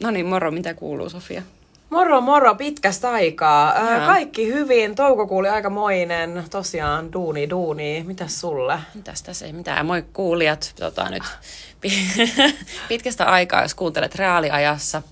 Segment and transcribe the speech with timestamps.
[0.00, 1.42] No niin, moro, mitä kuuluu Sofia?
[1.90, 3.74] Moro moro, pitkästä aikaa.
[3.78, 4.06] Joo.
[4.06, 8.04] Kaikki hyvin, toukokuu oli aikamoinen, tosiaan duuni duuni.
[8.06, 8.78] Mitäs sulle?
[8.94, 9.86] Mitäs tässä ei mitään.
[9.86, 10.72] Moi kuulijat.
[10.80, 11.22] Tota, nyt
[11.80, 12.06] pi-
[12.88, 15.02] pitkästä aikaa, jos kuuntelet reaaliajassa.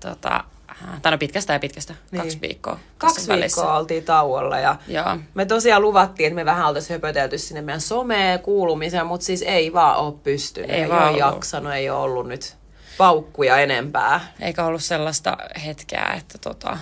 [0.00, 1.94] Tota, äh, tai no pitkästä ja pitkästä.
[2.10, 2.22] Niin.
[2.22, 2.78] Kaksi viikkoa.
[2.98, 3.60] Kaksi välissä.
[3.60, 5.18] viikkoa oltiin tauolla ja Joo.
[5.34, 9.72] me tosiaan luvattiin, että me vähän oltaisiin höpötelty sinne meidän someen kuulumiseen, mutta siis ei
[9.72, 10.70] vaan ole pystynyt.
[10.70, 11.34] Ei Ei, vaan ole ollut.
[11.34, 12.56] jaksanut, ei ole ollut nyt
[13.00, 14.20] paukkuja enempää.
[14.40, 15.36] Eikä ollut sellaista
[15.66, 16.78] hetkeä, että tota,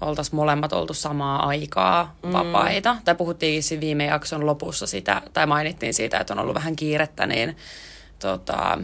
[0.00, 2.96] oltaisiin molemmat oltu samaa aikaa vapaita.
[3.04, 7.56] Tai puhuttiin viime jakson lopussa sitä, tai mainittiin siitä, että on ollut vähän kiirettä, niin
[8.18, 8.78] tota,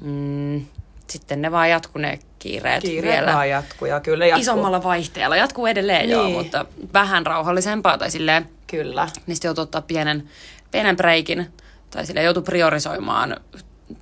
[0.00, 0.66] mm,
[1.10, 3.32] sitten ne vaan jatkuu ne kiireet Kiire vielä.
[3.34, 4.42] vaan jatkuu ja kyllä jatkuu.
[4.42, 5.36] isommalla vaihteella.
[5.36, 6.10] Jatkuu edelleen niin.
[6.10, 6.36] joo, Niin.
[6.38, 9.08] mutta vähän rauhallisempaa tai silleen, Kyllä.
[9.26, 10.28] niistä joutuu ottaa pienen,
[10.70, 11.52] pienen breikin
[11.90, 13.36] tai silleen joutuu priorisoimaan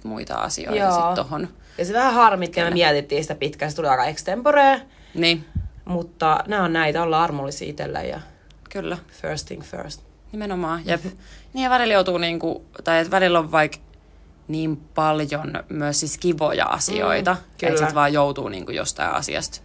[0.05, 1.49] muita asioita sitten tohon.
[1.79, 4.81] Ja se vähän harmitti, ja me mietittiin sitä pitkään, se tuli aika extemporea,
[5.15, 5.45] Niin,
[5.85, 8.21] mutta nämä on näitä, olla armollisia itselle ja
[8.71, 10.01] kyllä, first thing first.
[10.33, 10.83] nimenomaan.
[10.85, 11.05] Jep.
[11.53, 13.79] Niin ja välillä joutuu niinku, tai että välillä on vaikka
[14.49, 19.61] niin paljon myös siis kivoja asioita, Mm, että sitten vaan joutuu niinku jostain asiasta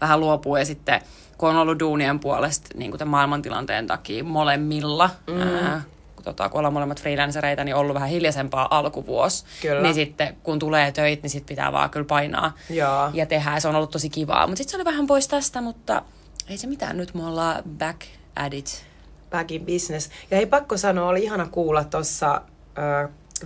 [0.00, 1.00] vähän luopua ja sitten
[1.38, 5.40] kun on ollut duunien puolesta niin tämän maailmantilanteen takia molemmilla, mm.
[5.40, 5.82] ää,
[6.22, 9.44] tota, kun ollaan molemmat freelancereita, niin ollut vähän hiljaisempaa alkuvuosi.
[9.62, 9.82] Kyllä.
[9.82, 13.10] Niin sitten kun tulee töitä, niin sitten pitää vaan kyllä painaa Joo.
[13.12, 13.54] ja tehdä.
[13.54, 14.46] Ja se on ollut tosi kivaa.
[14.46, 16.02] Mutta sitten se oli vähän pois tästä, mutta
[16.48, 16.96] ei se mitään.
[16.96, 18.00] Nyt me ollaan back
[18.36, 18.84] at it.
[19.30, 20.10] back in business.
[20.30, 22.42] Ja ei pakko sanoa, oli ihana kuulla tuossa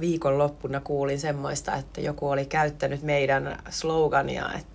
[0.01, 4.75] viikonloppuna kuulin semmoista, että joku oli käyttänyt meidän slogania että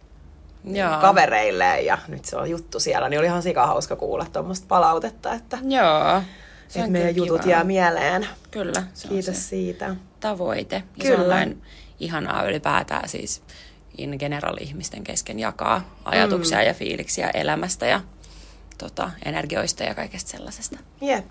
[0.63, 0.97] Joo.
[1.02, 5.34] kavereille ja nyt se on juttu siellä, niin oli ihan sika hauska kuulla tuommoista palautetta,
[5.34, 6.22] että, Joo.
[6.75, 7.56] Että meidän jutut kivaa.
[7.56, 8.28] jää mieleen.
[8.52, 9.95] Kyllä, se Kiitos se siitä.
[10.20, 10.75] tavoite.
[10.75, 11.39] Ja Kyllä.
[11.39, 11.62] se on
[12.00, 13.42] ihanaa ylipäätään siis
[13.98, 16.64] in general ihmisten kesken jakaa ajatuksia mm.
[16.66, 18.02] ja fiiliksiä elämästä ja
[18.78, 20.78] tota, energioista ja kaikesta sellaisesta.
[21.02, 21.25] Jep.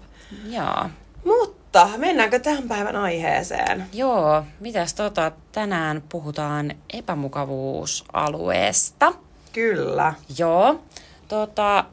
[0.50, 0.84] Joo.
[1.25, 3.87] Mutta mennäänkö tähän päivän aiheeseen?
[3.93, 9.12] Joo, mitäs tota, tänään puhutaan epämukavuusalueesta.
[9.53, 10.15] Kyllä.
[10.38, 10.82] Joo.
[11.28, 11.84] Tota,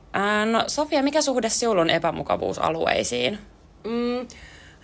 [0.52, 3.40] no Sofia, mikä suhde sinulla on epämukavuusalueisiin?
[3.84, 4.28] Mm,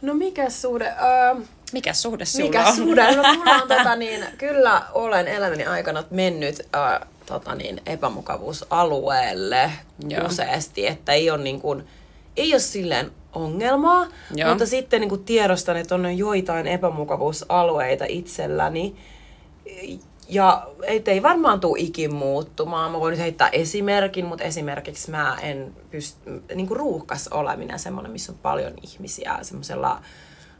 [0.02, 0.86] no mikä suhde?
[0.86, 1.42] Öö,
[1.74, 2.76] Mikä suhde sinulla Mikä on?
[2.76, 3.16] suhde?
[3.16, 9.72] No mulla on tota niin, kyllä olen elämäni aikana mennyt äh, tota niin, epämukavuusalueelle
[10.08, 10.26] Joo.
[10.26, 11.88] useasti, että ei ole, niin kuin,
[12.38, 14.50] ei ole silleen ongelmaa, Joo.
[14.50, 18.96] mutta sitten niin kuin tiedostan, että on joitain epämukavuusalueita itselläni,
[20.32, 22.92] ja et ei varmaan tule ikin muuttumaan.
[22.92, 28.12] Mä voin nyt heittää esimerkin, mutta esimerkiksi mä en pysty, niin kuin ruuhkas oleminen, semmoinen,
[28.12, 30.02] missä on paljon ihmisiä, semmoisella,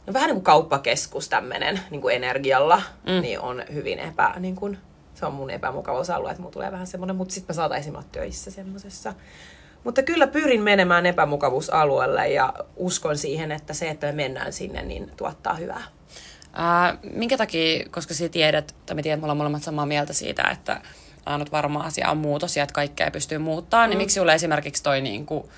[0.06, 3.20] no vähän niin kuin kauppakeskus tämmöinen niin kuin energialla, mm.
[3.22, 4.78] niin on hyvin epä, niin kuin,
[5.14, 8.50] se on mun epämukavuusalue, että mulla tulee vähän semmoinen, mutta sitten mä esimerkiksi olla töissä
[8.50, 9.14] semmoisessa.
[9.84, 15.10] Mutta kyllä pyrin menemään epämukavuusalueelle ja uskon siihen, että se, että me mennään sinne, niin
[15.16, 15.82] tuottaa hyvää.
[16.52, 20.42] Ää, minkä takia, koska sä tiedät, tai me tiedät, me ollaan molemmat samaa mieltä siitä,
[20.52, 20.80] että
[21.26, 23.90] ainut varma asia on muutos ja että kaikkea pystyy muuttaa, mm.
[23.90, 25.50] niin miksi sulle esimerkiksi toi niinku,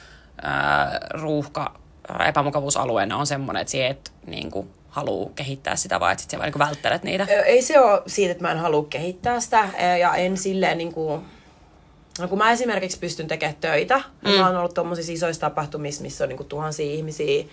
[0.42, 6.24] ää, ruuhka ää, epämukavuusalueena on semmoinen, että sä et niinku, halua kehittää sitä, vai että
[6.30, 7.24] sä vaan niinku välttelet niitä?
[7.24, 9.68] Ei se ole siitä, että mä en halua kehittää sitä
[10.00, 11.22] ja en silleen niin kuin,
[12.18, 14.30] no kun mä esimerkiksi pystyn tekemään töitä, mm.
[14.30, 17.44] mä oon ollut tuommoisissa isoissa tapahtumissa, missä on niin kuin tuhansia ihmisiä,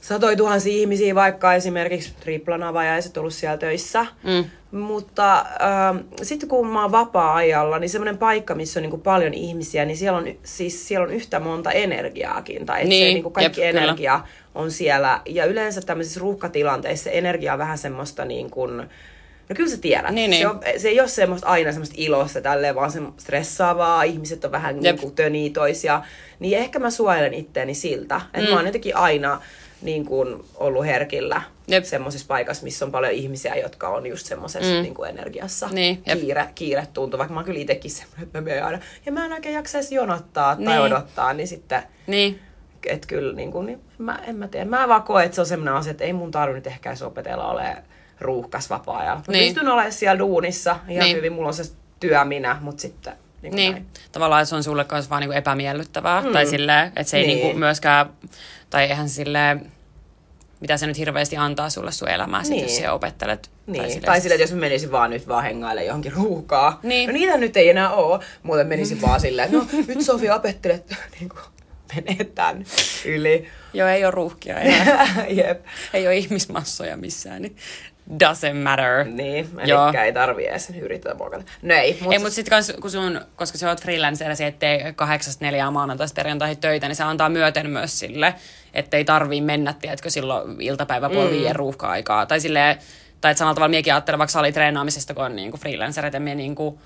[0.00, 4.06] satoi tuhansia ihmisiä, vaikka esimerkiksi triplan avajaiset ollut siellä töissä.
[4.24, 4.44] Mm.
[4.70, 9.34] Mutta äh, sitten kun mä oon vapaa-ajalla, niin semmoinen paikka, missä on niin kuin paljon
[9.34, 12.66] ihmisiä, niin siellä on, siis siellä on yhtä monta energiaakin.
[12.66, 13.84] Tai että Niin, se, niin kuin kaikki jep, kyllä.
[13.84, 14.20] energia
[14.54, 15.20] on siellä.
[15.26, 20.14] Ja yleensä tämmöisissä ruuhkatilanteissa energia on vähän semmoista niin kuin, no kyllä sä tiedät.
[20.14, 20.42] Niin, niin.
[20.42, 24.02] Se, on, se ei ole semmoista aina semmoista ilosta tälleen, vaan se stressaavaa.
[24.02, 26.02] Ihmiset on vähän niin kuin tönii toisia.
[26.40, 28.20] Niin ehkä mä suojelen itteeni siltä.
[28.34, 28.48] Että mm.
[28.48, 29.40] mä oon jotenkin aina
[29.82, 31.84] niin kuin ollut herkillä Jep.
[31.84, 34.82] semmoisessa paikassa, missä on paljon ihmisiä, jotka on just semmoisessa mm.
[34.82, 35.68] niin kuin energiassa.
[35.72, 36.20] Niin, jep.
[36.20, 38.78] kiire, kiire tuntuu, vaikka mä oon kyllä itsekin semmoinen, että mä menen aina.
[39.06, 40.80] Ja mä en oikein jaksa edes jonottaa tai Niin.
[40.80, 42.40] odottaa, niin sitten Niin,
[42.86, 44.66] että kyllä niin kuin, niin mä, en mä tiedä.
[44.66, 47.02] Mä vaan koen, että se on semmoinen asia, että ei mun tarvi nyt ehkä edes
[47.02, 47.76] opetella olemaan
[48.20, 49.22] ruuhkas vapaa-ajalla.
[49.28, 49.54] Mä Niin.
[49.54, 51.16] pystyn olemaan siellä duunissa ihan niin.
[51.16, 53.12] hyvin, mulla on se työ minä, mutta sitten
[53.42, 53.72] niin, niin.
[53.72, 53.86] näin.
[54.12, 56.20] Tavallaan se on sulle kanssa vaan niinku epämiellyttävää.
[56.20, 56.32] Mm.
[56.32, 57.38] Tai silleen, että se ei Niin.
[57.38, 58.06] niinku myöskään,
[58.70, 59.72] tai eihän silleen,
[60.60, 62.62] mitä se nyt hirveästi antaa sulle sun elämää, sit, Niin.
[62.62, 63.50] jos sä opettelet.
[63.66, 63.76] Niin.
[63.82, 66.80] Tai, silleen- tai silleen, että jos mä menisin vaan nyt vaan hengaille johonkin ruuhkaa.
[66.82, 67.06] Niin.
[67.06, 68.20] No niitä nyt ei enää oo.
[68.42, 71.40] Muuten menisin vaan silleen, että no nyt Sofia opettelet niin kuin,
[71.96, 72.64] menee tän
[73.04, 73.48] yli.
[73.74, 75.06] Joo, ei ole ruuhkia enää.
[75.28, 75.64] Jep.
[75.94, 77.56] ei ole ihmismassoja missään, niin
[78.10, 79.04] doesn't matter.
[79.04, 79.92] Niin, eli Joo.
[80.04, 81.44] ei tarvii edes yrittää muokata.
[81.62, 84.46] No ei, mutta Ei, mutta sitten kans, kun sun, koska sä oot freelancer ja sä
[84.46, 88.34] et tee kahdeksasta neljää maanantaista perjantaihin töitä, niin se antaa myöten myös sille,
[88.74, 91.34] että ei tarvii mennä, tiedätkö, silloin iltapäivä puoli mm.
[91.34, 92.26] viiden ruuhka-aikaa.
[92.26, 92.78] Tai silleen,
[93.20, 96.34] tai että samalla tavalla miekin ajattelen vaikka salitreenaamisesta, kun on niin kuin freelancer, että me
[96.34, 96.78] niin kuin,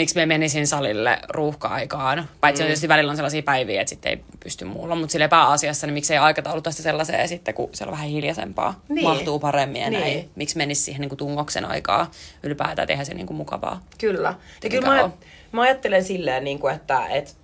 [0.00, 2.28] miksi me menisin salille ruuhka-aikaan.
[2.40, 2.64] Paitsi mm.
[2.64, 5.94] on tietysti välillä on sellaisia päiviä, että sitten ei pysty muulla, mutta sille pääasiassa, niin
[5.94, 8.80] miksei aikatauluttaa sitä sellaiseen sitten, kun siellä on vähän hiljaisempaa.
[8.88, 9.04] Niin.
[9.04, 10.00] Mahtuu paremmin ja Niin.
[10.00, 10.30] näin.
[10.34, 12.10] Miksi menisi siihen niin kuin tungoksen aikaa
[12.42, 13.82] ylipäätään, tehdä se niin kuin mukavaa.
[13.98, 14.34] Kyllä.
[14.64, 15.14] Ja kyllä mä, on?
[15.52, 17.36] mä ajattelen silleen, niin kuin, että et,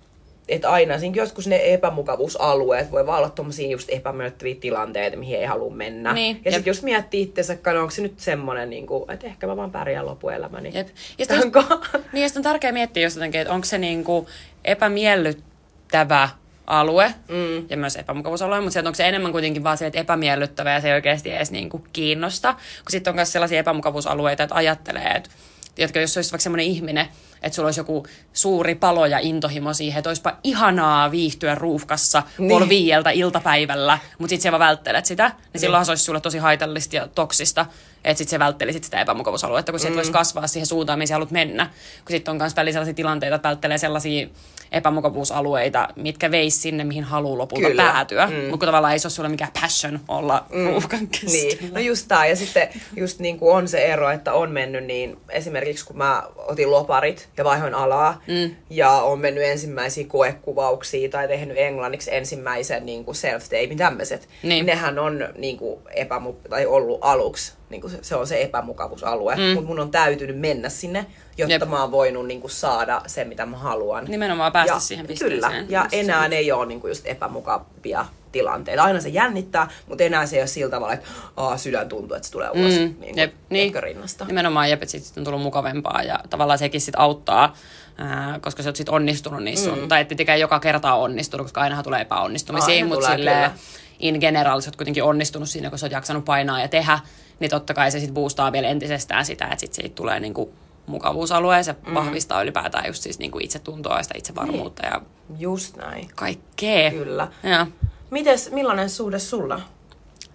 [0.49, 5.45] et aina siinä joskus ne epämukavuusalueet voi vaan olla tommosia just epämiellyttäviä tilanteita, mihin ei
[5.45, 6.13] halua mennä.
[6.13, 9.47] Niin, ja sitten jos miettii itsensä, että onko se nyt semmonen, niin kuin, että ehkä
[9.47, 10.71] mä vaan pärjään lopuelämäni.
[10.73, 10.87] Jep.
[11.17, 11.63] Ja sitten Onko?
[12.13, 14.27] Niin, ja sitten on tärkeää miettiä just jotenkin, että onko se niinku
[14.65, 16.29] epämiellyttävä
[16.67, 17.69] alue mm.
[17.69, 20.87] ja myös epämukavuusalue, mutta sieltä onko se enemmän kuitenkin vaan se, että epämiellyttävä ja se
[20.87, 22.53] ei oikeasti edes niinku kiinnosta.
[22.53, 25.29] Kun sitten on myös sellaisia epämukavuusalueita, että ajattelee, että
[25.77, 27.07] tiedätkö, jos olisi vaikka semmoinen ihminen,
[27.41, 32.49] että sulla olisi joku suuri palo ja intohimo siihen, että olisipa ihanaa viihtyä ruuhkassa niin.
[32.49, 36.37] puoli viieltä iltapäivällä, mutta sitten sä vaan välttelet sitä, niin silloinhan se olisi sulle tosi
[36.37, 37.65] haitallista ja toksista,
[38.03, 39.95] että sitten se välttelisit sitä epämukavuusaluetta, kun mm.
[39.95, 41.65] voisi kasvaa siihen suuntaan, mihin sä haluat mennä.
[42.05, 44.27] Kun sitten on myös välillä sellaisia tilanteita, että välttelee sellaisia
[44.71, 47.83] epämukavuusalueita, mitkä veis sinne, mihin haluaa lopulta Kyllä.
[47.83, 48.27] päätyä.
[48.27, 48.49] Mm.
[48.49, 50.65] Mutta tavallaan ei se ole sulle mikään passion olla mm.
[50.65, 51.61] ruuhkan keskellä.
[51.61, 52.25] Niin, no just tää.
[52.25, 56.23] Ja sitten just niin kuin on se ero, että on mennyt niin, esimerkiksi kun mä
[56.37, 58.55] otin loparit ja vaihoin alaa mm.
[58.69, 64.27] ja on mennyt ensimmäisiä koekuvauksia tai tehnyt englanniksi ensimmäisen niin kuin self-tapin, tämmöiset.
[64.43, 64.65] Niin.
[64.65, 69.41] Nehän on niin kuin epämu- tai ollut aluksi, niin se, se on se epämukavuusalue, mm.
[69.41, 71.05] mutta mun on täytynyt mennä sinne,
[71.37, 71.69] jotta Jep.
[71.69, 74.05] Mä oon voinut niin kuin saada sen, mitä mä haluan.
[74.07, 75.41] Nimenomaan päästä ja, siihen pisteeseen.
[75.41, 75.99] Kyllä, ja Just se.
[75.99, 78.83] enää ei ole niinku just epämukavia tilanteita.
[78.83, 81.07] Aina se jännittää, mutta enää se ei ole sillä tavalla, että
[81.37, 83.83] Aa, sydän tuntuu, että se tulee ulos Mm, mm, niin jep, niin.
[83.83, 84.25] rinnasta.
[84.25, 87.55] Nimenomaan jep, että sit on tullut mukavempaa ja tavallaan sekin sit auttaa,
[87.97, 91.45] ää, koska sä oot sit onnistunut niissä sun, tai et tietenkään joka kerta on onnistunut,
[91.45, 93.51] koska ainahan tulee epäonnistumisia, mutta silleen
[93.99, 96.99] in general sä oot kuitenkin onnistunut siinä, kun sä oot jaksanut painaa ja tehdä,
[97.39, 100.53] niin totta kai se sit boostaa vielä entisestään sitä, että sit siitä tulee niinku
[100.85, 101.93] mukavuusalue ja se mm.
[101.93, 105.01] vahvistaa ylipäätään just siis niinku itsetuntoa ja sitä itsevarmuutta ja
[105.39, 106.09] Just näin.
[106.15, 106.91] kaikkea.
[106.91, 107.27] Kyllä.
[107.43, 107.67] Ja
[108.11, 109.61] Mites, millainen suhde sulla?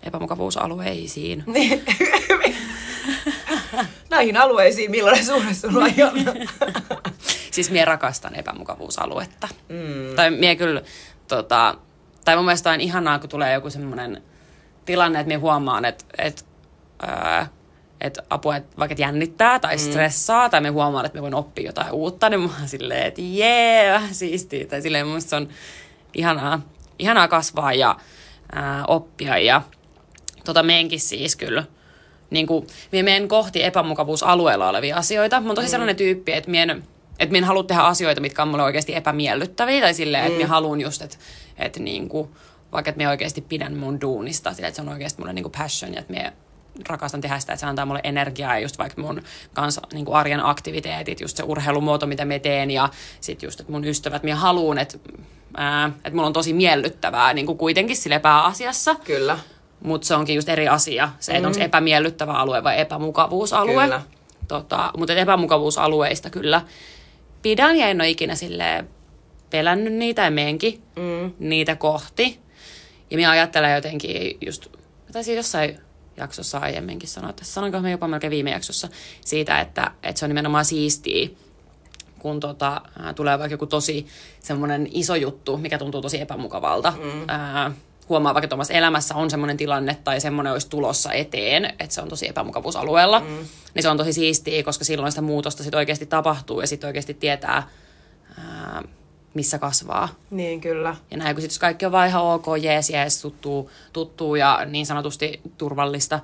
[0.03, 1.45] epämukavuusalueisiin.
[4.11, 5.91] Näihin alueisiin, millainen suhde sulla on?
[7.51, 9.49] Siis mie rakastan epämukavuusaluetta.
[9.69, 10.17] Mm.
[10.17, 10.83] Tai mie kyllä,
[11.29, 11.75] tota,
[12.25, 14.23] tai mun mielestä on ihanaa, kun tulee joku semmoinen
[14.85, 16.43] tilanne, että mie huomaan, että, että,
[17.03, 17.49] ää,
[18.01, 21.67] että apua, että vaikka että jännittää tai stressaa, tai me huomaan, että me voin oppia
[21.67, 24.67] jotain uutta, niin mä oon silleen, että jee, vähän siistiä.
[24.67, 25.49] Tai silleen mun on
[26.15, 26.61] ihanaa,
[26.99, 27.97] ihanaa kasvaa ja
[28.53, 29.39] ää, oppia.
[29.39, 29.63] Ja
[30.45, 31.65] tota meidänkin siis kyllä
[32.31, 35.41] niin kuin, minä menen kohti epämukavuusalueella olevia asioita.
[35.41, 36.83] Mä oon tosi sellainen tyyppi, että minä en,
[37.19, 39.81] että minä en halua tehdä asioita, mitkä on mulle oikeasti epämiellyttäviä.
[39.81, 41.17] Tai silleen, että minä haluan just, että,
[41.59, 42.29] että niin kuin,
[42.73, 45.55] vaikka että minä oikeasti pidän mun duunista, sillä, että se on oikeasti mulle niin kuin
[45.59, 46.33] passion ja että minä
[46.89, 49.23] rakastan tehdä sitä, että se antaa mulle energiaa ja just vaikka mun
[49.53, 52.89] kanssa niin kuin arjen aktiviteetit, just se urheilumuoto, mitä me teen ja
[53.21, 54.99] sitten just, että mun ystävät, minä haluan, että,
[55.57, 58.95] ää, että mulla on tosi miellyttävää niin kuin kuitenkin sille pääasiassa.
[58.95, 59.39] Kyllä.
[59.85, 63.83] Mutta se onkin just eri asia, se, että onko epämiellyttävä alue vai epämukavuusalue.
[63.83, 64.03] Kyllä.
[64.49, 66.63] Tota, mutta epämukavuusalueista kyllä
[67.43, 68.89] pidän ja en ole ikinä silleen
[69.51, 71.33] pelännyt niitä ja menkin mm.
[71.39, 72.39] niitä kohti.
[73.11, 75.79] Ja minä ajattelen jotenkin just, mä taisin jossain
[76.23, 78.89] jaksossa aiemminkin sanoa, että sanoinko me jopa melkein viime jaksossa
[79.21, 81.29] siitä, että, että se on nimenomaan siistiä,
[82.19, 84.07] kun tota, ää, tulee vaikka joku tosi
[84.41, 86.91] semmoinen iso juttu, mikä tuntuu tosi epämukavalta.
[86.91, 87.25] Mm.
[87.29, 87.73] Ää,
[88.09, 92.01] huomaa vaikka, että omassa elämässä on semmoinen tilanne tai semmoinen olisi tulossa eteen, että se
[92.01, 93.27] on tosi epämukavuusalueella, mm.
[93.75, 97.15] niin se on tosi siistiä, koska silloin sitä muutosta sit oikeasti tapahtuu ja sitten oikeasti
[97.15, 97.69] tietää,
[98.39, 98.83] ää,
[99.35, 100.09] missä kasvaa.
[100.31, 100.97] Niin, kyllä.
[101.11, 104.65] Ja näin, kun sit jos kaikki on vaan ihan ok, jees, jees, tuttuu, tuttuu ja
[104.65, 106.21] niin sanotusti turvallista,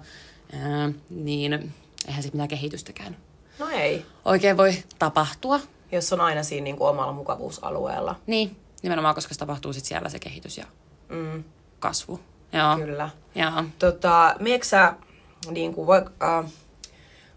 [0.53, 1.73] ää, niin
[2.07, 3.17] eihän sitten mitään kehitystäkään
[3.59, 4.07] No ei.
[4.25, 5.61] oikein voi tapahtua.
[5.93, 8.15] Jos on aina siinä niin kuin omalla mukavuusalueella.
[8.27, 10.65] Niin, nimenomaan, koska se tapahtuu sit siellä se kehitys ja
[11.09, 11.45] Mm,
[11.79, 12.21] kasvu.
[12.53, 12.77] Joo.
[12.77, 13.11] kyllä.
[13.35, 13.65] Joo.
[13.79, 14.95] Tota, mieksä,
[15.51, 16.45] niin kuin, voi, äh,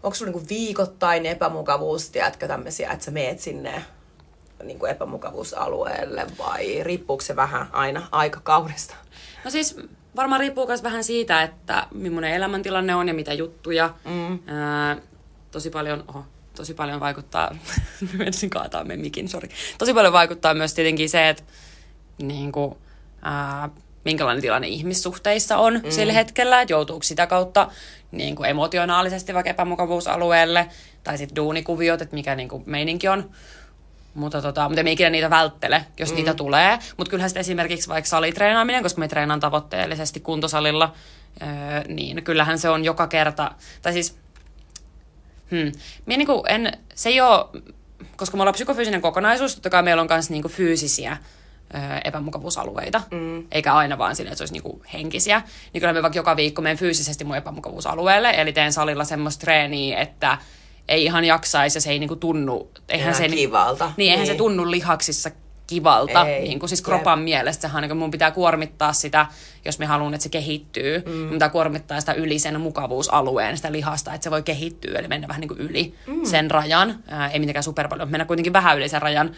[0.02, 3.84] onko sulla niin kuin viikoittain epämukavuus, tiedätkö tämmöisiä, että sä meet sinne
[4.62, 8.94] niin kuin epämukavuusalueelle vai riippuuko se vähän aina aikakaudesta?
[9.44, 9.76] No siis
[10.16, 13.94] varmaan riippuu myös vähän siitä, että millainen elämäntilanne on ja mitä juttuja.
[14.04, 14.38] Mm.
[14.46, 14.96] Ää,
[15.50, 16.24] tosi paljon, oho,
[16.56, 17.56] tosi paljon vaikuttaa,
[18.18, 19.48] menisin kaataa meidän mikin, sorry.
[19.78, 21.42] Tosi paljon vaikuttaa myös tietenkin se, että
[22.22, 22.74] niin kuin,
[23.22, 23.68] ää,
[24.04, 25.90] minkälainen tilanne ihmissuhteissa on mm.
[25.90, 27.70] sillä hetkellä, että joutuuko sitä kautta
[28.12, 30.68] niin kuin emotionaalisesti vaikka epämukavuusalueelle,
[31.04, 33.30] tai sitten duunikuviot, että mikä niin kuin meininki on.
[34.14, 36.16] Mutta, tota, mutta me ikinä niitä välttele, jos mm.
[36.16, 36.78] niitä tulee.
[36.96, 40.94] Mutta kyllähän sitten esimerkiksi vaikka salitreenaaminen, koska me treenaan tavoitteellisesti kuntosalilla,
[41.42, 41.48] öö,
[41.88, 43.50] niin kyllähän se on joka kerta,
[43.82, 44.18] tai siis,
[45.50, 45.72] hmm,
[46.06, 47.62] minä niinku en, se ei ole,
[48.16, 51.16] koska me ollaan psykofyysinen kokonaisuus, totta kai meillä on myös niinku fyysisiä
[51.74, 53.46] öö, epämukavuusalueita, mm.
[53.50, 55.42] eikä aina vaan sille, että se olisi niinku henkisiä.
[55.72, 60.00] Niin kyllä me vaikka joka viikko menen fyysisesti mun epämukavuusalueelle, eli teen salilla semmoista treeniä,
[60.00, 60.38] että
[60.88, 62.70] ei ihan jaksaisi ja se ei niinku tunnu...
[62.88, 63.92] Eihän se, kivalta.
[63.96, 64.34] Niin, eihän niin.
[64.34, 65.30] se tunnu lihaksissa
[65.66, 66.42] kivalta, ei.
[66.42, 67.24] niin kuin siis kropan Jep.
[67.24, 67.62] mielestä.
[67.62, 69.26] Sehän niin mun pitää kuormittaa sitä,
[69.64, 71.02] jos me haluan, että se kehittyy.
[71.06, 71.12] Mm.
[71.12, 75.28] Mun pitää kuormittaa sitä yli sen mukavuusalueen, sitä lihasta, että se voi kehittyä, eli mennä
[75.28, 76.24] vähän niin kuin yli mm.
[76.24, 77.02] sen rajan.
[77.08, 79.30] Ää, ei mitenkään super paljon, mennä kuitenkin vähän yli sen rajan.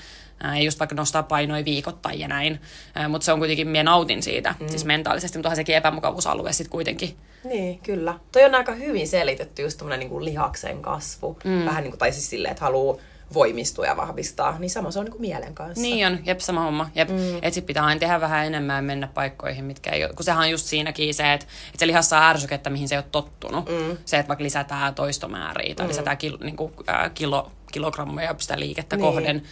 [0.42, 2.60] Ää, just vaikka nostaa painoja viikoittain ja näin.
[2.94, 4.68] Ää, mutta se on kuitenkin, minä nautin siitä, mm.
[4.68, 7.16] siis mentaalisesti, mutta onhan sekin epämukavuusalue sitten kuitenkin.
[7.44, 8.18] Niin, kyllä.
[8.32, 11.38] Toi on aika hyvin selitetty just tämmöinen niin lihaksen kasvu.
[11.44, 11.64] Mm.
[11.64, 12.96] Vähän niin kuin, tai siis silleen, että haluaa
[13.34, 15.82] voimistua ja vahvistaa, niin sama se on niin kuin mielen kanssa.
[15.82, 16.90] Niin on, jep, sama homma.
[16.94, 17.08] Jep.
[17.08, 17.36] Mm.
[17.36, 20.42] Että sit pitää aina tehdä vähän enemmän ja mennä paikkoihin, mitkä ei ole, kun sehän
[20.42, 23.68] on just siinäkin se, että, että se lihassa saa ärsykettä, mihin se ei ole tottunut.
[23.68, 23.96] Mm.
[24.04, 25.88] Se, että vaikka lisätään toistomääriä tai mm.
[25.88, 29.02] lisätään kilo, niin kuin, äh, kilo, kilogrammoja sitä liikettä niin.
[29.02, 29.42] kohden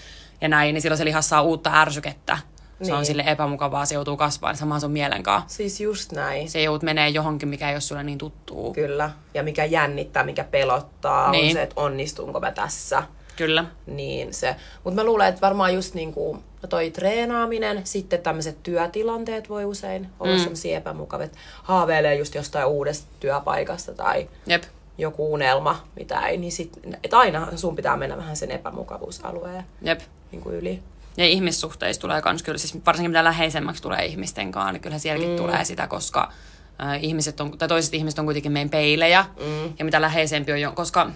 [0.41, 2.39] ja näin, niin silloin se lihassa saa uutta ärsykettä.
[2.83, 2.95] Se niin.
[2.95, 5.57] on sille epämukavaa, se joutuu kasvamaan, samaan sun mielen kanssa.
[5.57, 6.51] Siis just näin.
[6.51, 8.73] Se joudut menee johonkin, mikä ei ole sulle niin tuttuu.
[8.73, 11.47] Kyllä, ja mikä jännittää, mikä pelottaa, niin.
[11.47, 13.03] on se, että onnistunko mä tässä.
[13.37, 13.65] Kyllä.
[13.87, 14.57] Niin se.
[14.85, 20.09] Mutta mä luulen, että varmaan just niinku, no toi treenaaminen, sitten tämmöiset työtilanteet voi usein
[20.21, 20.39] olla mm.
[20.39, 21.29] semmoisia epämukavia,
[21.63, 24.63] haaveilee just jostain uudesta työpaikasta tai Jep.
[24.99, 30.01] joku unelma, mitä ei, niin sit, et aina sun pitää mennä vähän sen epämukavuusalueen Jep.
[30.33, 30.83] Niinku yli.
[31.17, 35.31] Ja ihmissuhteissa tulee kans kyllä, siis varsinkin mitä läheisemmäksi tulee ihmisten kanssa, niin kyllä sielläkin
[35.31, 35.37] mm.
[35.37, 36.33] tulee sitä, koska
[36.83, 39.73] äh, ihmiset on, tai toiset ihmiset on kuitenkin meidän peilejä, mm.
[39.79, 41.11] ja mitä läheisempi on, koska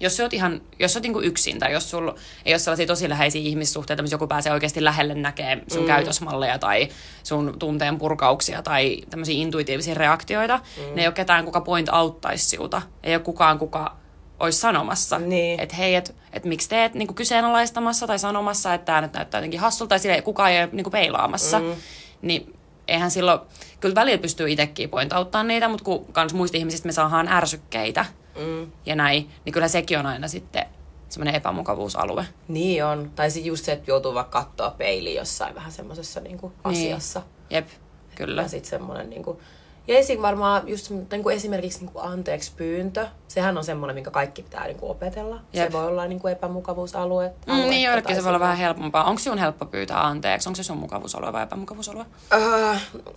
[0.00, 2.14] jos sä oot ihan, jos sä oot niinku yksin tai jos sulla
[2.44, 5.86] ei ole sellaisia tosi läheisiä ihmissuhteita, missä joku pääsee oikeasti lähelle näkee sun mm.
[5.86, 6.88] käytösmalleja tai
[7.22, 10.94] sun tunteen purkauksia tai tämmöisiä intuitiivisia reaktioita, mm.
[10.94, 12.82] ne ei ole ketään, kuka point auttaisi sinulta.
[13.02, 13.96] Ei ole kukaan, kuka
[14.40, 15.60] olisi sanomassa, niin.
[15.60, 19.60] että hei, että et miksi teet niinku kyseenalaistamassa tai sanomassa, että tämä nyt näyttää jotenkin
[19.60, 21.58] hassulta, tai sille kukaan ei ole niinku peilaamassa.
[21.58, 21.74] Mm.
[22.22, 22.56] Niin
[22.88, 23.40] eihän silloin,
[23.80, 28.04] kyllä välillä pystyy itsekin pointauttaa niitä, mutta kun kans muista ihmisistä me saadaan ärsykkeitä,
[28.40, 28.72] mm.
[28.86, 30.66] ja näin, niin kyllä sekin on aina sitten
[31.08, 32.24] semmoinen epämukavuusalue.
[32.48, 33.10] Niin on.
[33.14, 36.76] Tai sitten just se, että joutuu vaikka katsoa peiliin jossain vähän semmoisessa niinku niin.
[36.76, 37.22] asiassa.
[37.50, 37.68] Jep,
[38.14, 38.42] kyllä.
[38.42, 39.40] Ja sitten semmoinen niinku...
[39.88, 40.22] Ja esim.
[40.22, 44.66] varmaan just niin kuin esimerkiksi niin kuin anteeksi pyyntö, sehän on semmoinen, minkä kaikki pitää
[44.66, 45.40] niin kuin opetella.
[45.52, 45.66] Jep.
[45.66, 47.32] Se voi olla niin kuin epämukavuusalue.
[47.46, 49.04] Mm, niin, joillekin se voi olla vähän helpompaa.
[49.04, 50.48] Onko sinun helppo pyytää anteeksi?
[50.48, 52.04] Onko se sun mukavuusalue vai epämukavuusalue?
[52.36, 52.76] Uh,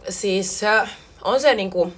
[0.10, 0.62] siis
[1.24, 1.94] on se niin kuin,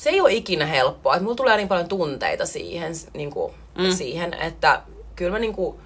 [0.00, 1.16] se ei ole ikinä helppoa.
[1.16, 3.90] Et mulla tulee niin paljon tunteita siihen, niin kuin, mm.
[3.90, 4.82] siihen että
[5.16, 5.76] kyllä mä niin kuin,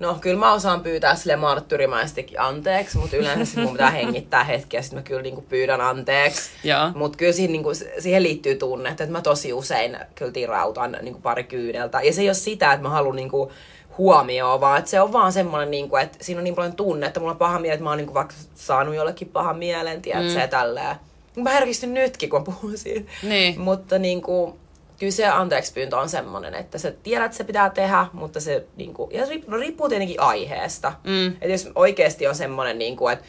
[0.00, 4.82] No, kyllä mä osaan pyytää sille marttyrimaisestikin anteeksi, mutta yleensä sit mun pitää hengittää hetkiä,
[4.82, 6.50] sitten mä kyllä niinku pyydän anteeksi.
[6.94, 11.44] Mutta kyllä siihen, niinku, siihen liittyy tunne, että mä tosi usein kyllä tirautan niinku pari
[11.44, 12.00] kyyneltä.
[12.02, 13.52] Ja se ei ole sitä, että mä haluan niinku,
[13.98, 17.20] huomioon, vaan että se on vaan semmoinen, niinku, että siinä on niin paljon tunne, että
[17.20, 20.48] mulla on paha mieli, että mä oon niinku, vaikka saanut jollekin pahan mielen, tiedätkö, mm.
[20.48, 20.96] tälleen.
[21.36, 23.10] Mä herkistyn nytkin, kun puhun siitä.
[23.22, 23.60] Niin.
[23.60, 24.58] Mutta niinku,
[24.98, 28.66] kyllä se anteeksi pyyntö on semmoinen, että sä tiedät, että se pitää tehdä, mutta se
[28.76, 30.92] niinku, ja se no, riippuu tietenkin aiheesta.
[31.04, 31.26] Mm.
[31.26, 33.24] Että jos oikeasti on semmoinen, niinku, että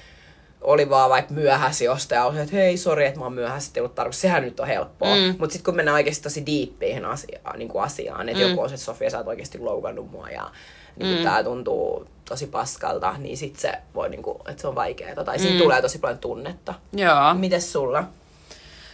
[0.62, 3.82] oli vaan vaikka myöhässä jostain, ja oli, että hei, sori, että mä oon myöhässä, ei
[3.82, 5.16] ollut tarkoitus, sehän nyt on helppoa.
[5.16, 5.36] Mm.
[5.40, 8.50] Mutta sitten kun mennään oikeasti tosi diippiin asiaan, niin kuin asiaan, että mm.
[8.50, 10.52] joku on, että Sofia, sä oot oikeasti loukannut mua, ja
[11.00, 11.24] niin mm.
[11.24, 15.40] tää tuntuu tosi paskalta, niin sit se voi, niin kuin, että se on vaikeaa, tai
[15.40, 15.62] siinä mm.
[15.62, 16.74] tulee tosi paljon tunnetta.
[16.94, 17.34] Joo.
[17.34, 18.04] Mites sulla?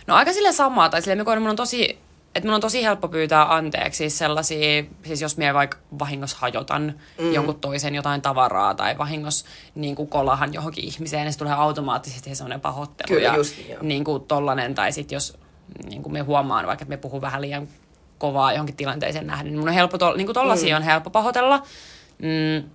[0.07, 1.99] No aika sille samaa, tai silleen, mun on tosi
[2.35, 6.93] että mun on tosi helppo pyytää anteeksi siis sellaisia, siis jos minä vaikka vahingossa hajotan
[7.19, 7.33] mm.
[7.33, 9.45] jonkun toisen jotain tavaraa tai vahingossa
[9.75, 13.07] niin kuin kolahan johonkin ihmiseen, niin se tulee automaattisesti sellainen pahoittelu.
[13.07, 15.37] Kyllä, ja just, niin kuin tollanen, tai sitten jos
[15.89, 17.67] niin kuin me huomaan vaikka, että me puhuu vähän liian
[18.17, 20.81] kovaa johonkin tilanteeseen nähden, niin mun on helppo, to, niin kuin tollasia mm.
[20.81, 21.63] on helppo pahoitella.
[22.19, 22.69] Mm,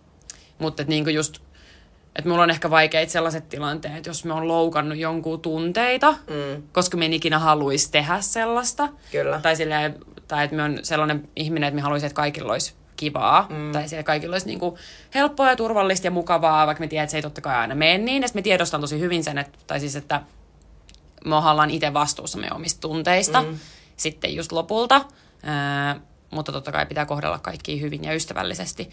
[0.59, 1.41] mutta niin kuin just
[2.19, 6.63] että mulla on ehkä vaikeita sellaiset tilanteet, jos me on loukannut jonkun tunteita, mm.
[6.73, 8.89] koska me en ikinä haluaisi tehdä sellaista.
[9.13, 9.41] Kyllä.
[9.41, 9.95] Tai, silleen,
[10.29, 13.47] tai että me on sellainen ihminen, että me haluaisi, että kaikilla olisi kivaa.
[13.51, 13.73] Mm.
[13.73, 14.75] Tai siellä kaikilla olisi niin kuin
[15.15, 17.99] helppoa ja turvallista ja mukavaa, vaikka me tiedät, että se ei totta kai aina mene
[17.99, 18.23] niin.
[18.23, 20.23] Ja me tiedostan tosi hyvin sen, että, tai siis, että
[21.25, 23.59] me ollaan itse vastuussa meidän omista tunteista mm.
[23.97, 25.05] sitten just lopulta.
[25.43, 28.91] Ää, mutta totta kai pitää kohdella kaikkia hyvin ja ystävällisesti.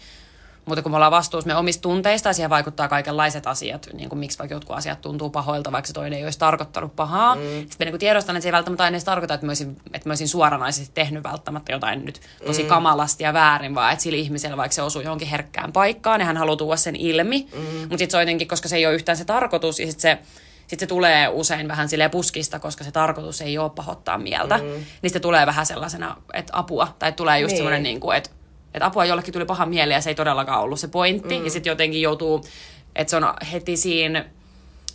[0.66, 4.18] Mutta kun me ollaan vastuussa me omista tunteista ja siihen vaikuttaa kaikenlaiset asiat, niin kuin
[4.18, 7.34] miksi vaikka jotkut asiat tuntuu pahoilta, vaikka se toinen ei olisi tarkoittanut pahaa.
[7.34, 7.40] Mm.
[7.70, 10.10] Sitten niin tiedostan, että se ei välttämättä aina edes tarkoita, että mä, olisin, että mä
[10.10, 12.68] olisin suoranaisesti tehnyt välttämättä jotain nyt tosi mm.
[12.68, 16.36] kamalasti ja väärin, vaan että sillä ihmisellä vaikka se osuu johonkin herkkään paikkaan ja hän
[16.36, 17.48] haluaa tuoda sen ilmi.
[17.52, 17.60] Mm.
[17.60, 20.18] Mutta sitten se on jotenkin, koska se ei ole yhtään se tarkoitus ja sitten se
[20.66, 24.58] sitten se tulee usein vähän sille puskista, koska se tarkoitus ei ole pahoittaa mieltä.
[24.58, 24.84] Mm.
[25.02, 26.96] Niin se tulee vähän sellaisena, että apua.
[26.98, 27.56] Tai tulee just niin.
[27.56, 28.30] semmoinen, niin kuin, että,
[28.74, 31.38] että apua jollekin tuli paha mieli ja se ei todellakaan ollut se pointti.
[31.38, 31.44] Mm.
[31.44, 32.44] Ja sitten jotenkin joutuu,
[32.96, 34.24] että se on heti siinä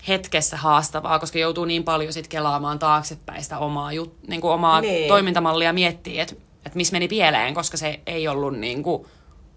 [0.08, 4.82] hetkessä haastavaa, koska joutuu niin paljon sit kelaamaan taaksepäin sitä omaa, jut, niin kuin omaa
[4.82, 5.08] niin.
[5.08, 6.36] toimintamallia miettiä, että,
[6.66, 9.08] että missä meni pieleen, koska se ei ollut niin kuin,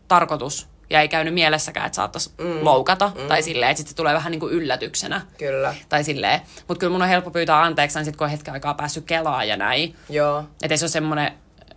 [0.09, 2.65] tarkoitus ja ei käynyt mielessäkään, että saattaisi mm.
[2.65, 3.13] loukata.
[3.15, 3.29] Mm.
[3.29, 5.21] Tai silleen, että sit se tulee vähän niin kuin yllätyksenä.
[5.39, 5.75] Kyllä.
[5.89, 6.41] Tai silleen.
[6.69, 9.57] Mutta kyllä mun on helppo pyytää anteeksi, sit kun on hetken aikaa päässyt kelaa ja
[9.57, 9.97] näin.
[10.09, 10.45] Joo.
[10.63, 11.33] Että ei se ole semmoinen...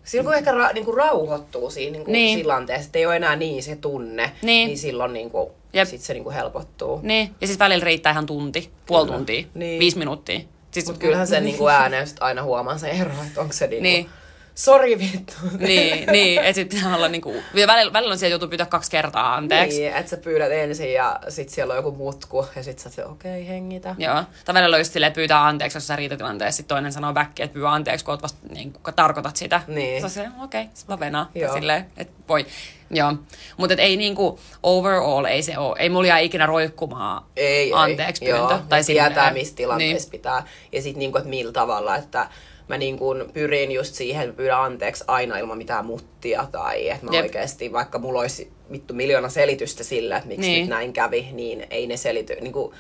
[0.08, 2.40] Silloin kun ehkä ra- niinku rauhoittuu siinä niinku niin.
[2.40, 5.52] tilanteessa, että ei ole enää niin se tunne, niin, niin silloin niinku,
[5.84, 7.00] sit se niinku helpottuu.
[7.04, 9.80] Niin, ja sitten välillä riittää ihan tunti, puoli tuntia, niin.
[9.80, 10.40] viisi minuuttia.
[10.86, 13.84] Mutta kyllähän sen niinku ääneen aina huomaa se ero, että onko se niinku...
[13.84, 14.10] Niin
[14.58, 15.34] sori vittu.
[15.60, 17.36] Niin, niin että sitten pitää olla niinku,
[17.68, 19.80] välillä, välillä on siellä joutuu pyytää kaksi kertaa anteeksi.
[19.80, 23.42] Niin, että sä pyydät ensin ja sitten siellä on joku mutku ja sitten sä okei,
[23.42, 23.96] okay, hengitä.
[23.98, 27.44] Joo, tai välillä on just silleen, pyytää anteeksi, jos sä riitatilanteessa, sitten toinen sanoo väkki,
[27.44, 29.62] että pyydä anteeksi, kun, vasta, niin, kun tarkoitat sitä.
[29.68, 30.02] Niin.
[30.02, 31.32] Sä silleen, okei, okay, sitten venaa.
[31.36, 31.54] Joo.
[31.54, 32.46] Silleen, että voi.
[32.90, 33.14] Joo,
[33.58, 35.76] mutta ei niinku overall ei se ole.
[35.80, 38.32] Ei mulla jää ikinä roikkumaan ei, anteeksi ei.
[38.32, 38.54] pyyntö.
[38.54, 40.12] Joo, tai tietää, missä tilanteessa niin.
[40.12, 40.44] pitää.
[40.72, 42.28] Ja sitten niinku, että millä tavalla, että
[42.68, 46.90] mä niin kuin pyrin just siihen, että mä pyydän anteeksi aina ilman mitään muttia tai
[46.90, 47.24] että mä Jep.
[47.24, 50.60] oikeasti, vaikka mulla olisi vittu miljoona selitystä sille, että miksi niin.
[50.60, 52.74] nyt näin kävi, niin ei ne selity, niin kuin,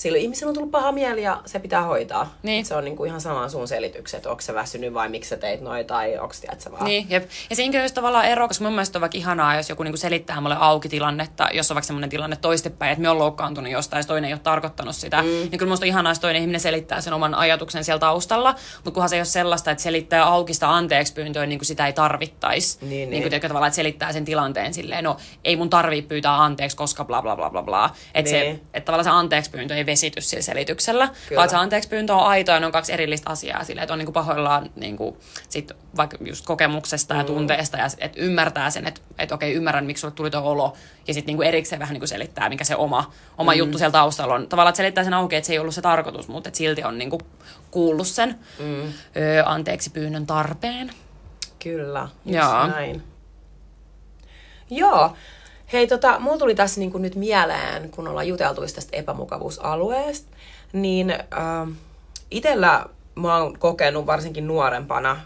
[0.00, 2.34] sillä ihmisellä on tullut paha mieli ja se pitää hoitaa.
[2.42, 2.64] Niin.
[2.64, 5.60] Se on niinku ihan sama sun selitykset, että onko se väsynyt vai miksi sä teit
[5.60, 6.84] noin tai onko sä vaan.
[6.84, 7.30] Niin, jep.
[7.50, 10.40] Ja siinä on tavallaan ero, koska mun mielestä on vaikka ihanaa, jos joku niinku selittää
[10.40, 14.06] mulle auki tilannetta, jos on vaikka semmoinen tilanne toistepäin, että me on loukkaantunut jostain, jos
[14.06, 15.22] toinen ei ole tarkoittanut sitä.
[15.22, 15.28] Mm.
[15.28, 18.90] Niin kyllä musta on ihanaa, jos toinen ihminen selittää sen oman ajatuksen siellä taustalla, mutta
[18.90, 22.78] kunhan se ei ole sellaista, että selittää aukista anteeksi pyyntöä, niin kuin sitä ei tarvittaisi.
[22.80, 23.10] Niin, niin.
[23.10, 27.04] niin kuin tavallaan, että selittää sen tilanteen silleen, no ei mun tarvii pyytää anteeksi, koska
[27.04, 27.90] bla bla bla bla bla.
[28.14, 28.56] Että niin.
[28.56, 31.38] se, että tavallaan se anteeksi pyyntö ei vesity sillä selityksellä, Kyllä.
[31.38, 33.98] vaan se anteeksi pyyntö on aito ja ne on kaksi erillistä asiaa silleen, että on
[33.98, 35.16] niinku pahoillaan niinku,
[35.48, 37.26] sit vaikka just kokemuksesta ja mm.
[37.26, 40.76] tunteesta ja että ymmärtää sen, että et okei, ymmärrän miksi sulle tuli tuo olo
[41.08, 43.58] ja sitten niinku erikseen vähän niinku selittää, mikä se oma, oma mm.
[43.58, 44.48] juttu siellä taustalla on.
[44.48, 46.98] Tavallaan, että selittää sen auki, että se ei ollut se tarkoitus, mutta että silti on
[46.98, 47.20] niinku
[47.70, 48.82] kuullut sen mm.
[48.84, 48.92] ö,
[49.44, 50.90] anteeksi pyynnön tarpeen.
[51.62, 52.66] Kyllä, just Joo.
[52.66, 53.02] näin.
[54.70, 55.16] Joo,
[55.72, 60.36] Hei, tota, mulla tuli tässä niin kuin nyt mieleen, kun ollaan juteltu tästä epämukavuusalueesta,
[60.72, 61.68] niin äh,
[62.30, 65.20] itellä mä oon kokenut varsinkin nuorempana,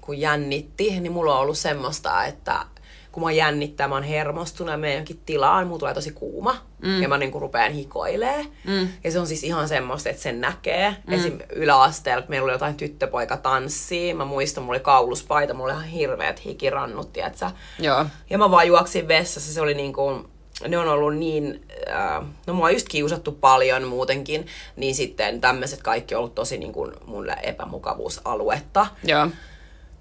[0.00, 2.66] kun jännitti, niin mulla on ollut semmoista, että
[3.14, 6.56] kun mä jännittää, mä oon hermostunut ja menen jonkin tilaan, mulla tulee tosi kuuma.
[6.82, 7.02] Mm.
[7.02, 8.46] Ja mä niinku rupean hikoilee.
[8.64, 8.88] Mm.
[9.04, 10.96] Ja se on siis ihan semmoista, että sen näkee.
[11.06, 11.12] Mm.
[11.12, 11.38] Esim.
[11.52, 14.14] yläasteella, meillä oli jotain tyttöpoika tanssii.
[14.14, 17.50] Mä muistan, mulla oli kauluspaita, mulla oli ihan hirveät hikirannut, tietsä.
[17.78, 18.06] Joo.
[18.30, 20.28] Ja mä vaan juoksin vessassa, se oli niinku,
[20.68, 24.46] ne on ollut niin, äh, no mua on just kiusattu paljon muutenkin,
[24.76, 28.86] niin sitten tämmöiset kaikki on ollut tosi niin kuin mulle epämukavuusaluetta.
[29.04, 29.28] Joo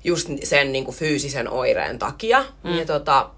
[0.04, 2.46] just sen niin kuin fyysisen oireen takia.
[2.64, 2.78] Mm.
[2.78, 3.30] Ja tota,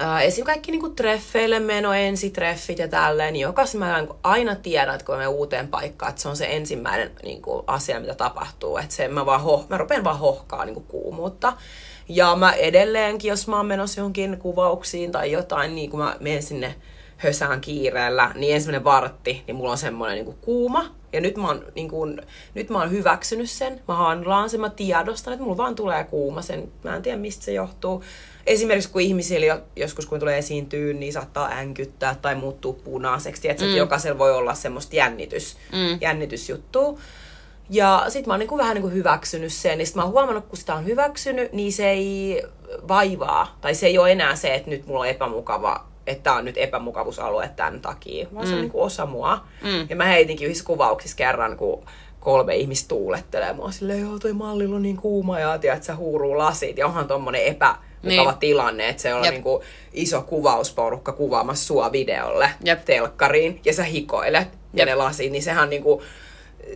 [0.00, 0.44] äh, esim.
[0.44, 5.06] kaikki niin kuin treffeille meno, ensitreffit ja tälleen, niin jokaisen mä niin aina tiedän, että
[5.06, 8.76] kun mä uuteen paikkaan, että se on se ensimmäinen niin kuin asia, mitä tapahtuu.
[8.76, 11.52] Että se, mä, vaan hoh, mä rupean vaan hohkaa niin kuin kuumuutta.
[12.08, 16.42] Ja mä edelleenkin, jos mä oon menossa johonkin kuvauksiin tai jotain, niin kun mä menen
[16.42, 16.74] sinne
[17.24, 20.84] hösään kiireellä, niin ensimmäinen vartti, niin mulla on semmoinen niin kuin kuuma.
[21.12, 22.22] Ja nyt mä, oon, niin kuin,
[22.54, 23.80] nyt mä oon hyväksynyt sen.
[23.88, 26.72] Mä handlaan sen, mä tiedostan, että mulla vaan tulee kuuma sen.
[26.84, 28.04] Mä en tiedä, mistä se johtuu.
[28.46, 33.48] Esimerkiksi kun ihmisillä joskus, kun tulee esiintyä, niin saattaa änkyttää tai muuttuu punaiseksi.
[33.48, 33.76] Että mm.
[33.76, 35.98] jokaisella voi olla semmoista jännitys, mm.
[36.00, 36.98] jännitysjuttua.
[37.70, 39.80] Ja sit mä oon niinku vähän niinku hyväksynyt sen.
[39.80, 42.42] Ja sit mä oon huomannut, kun sitä on hyväksynyt, niin se ei
[42.88, 43.58] vaivaa.
[43.60, 46.58] Tai se ei ole enää se, että nyt mulla on epämukava että tämä on nyt
[46.58, 48.48] epämukavuusalue tämän takia, vaan mm.
[48.48, 48.62] se on mm.
[48.62, 49.44] niin kuin osa mua.
[49.62, 49.86] Mm.
[49.88, 51.86] Ja mä heitinkin yhdessä kuvauksissa kerran, kun
[52.20, 55.92] kolme ihmistä tuulettelee mua silleen, joo toi mallilla on niin kuuma ja tiedät, että se
[55.92, 56.78] huuruu lasit.
[56.78, 58.38] Ja onhan tommonen epämukava niin.
[58.40, 59.62] tilanne, että se on niin kuin
[59.92, 62.84] iso kuvausporukka kuvaamassa sua videolle Jep.
[62.84, 64.58] telkkariin ja sä hikoilet Jep.
[64.74, 66.02] ja ne lasit, niin sehän niin kuin,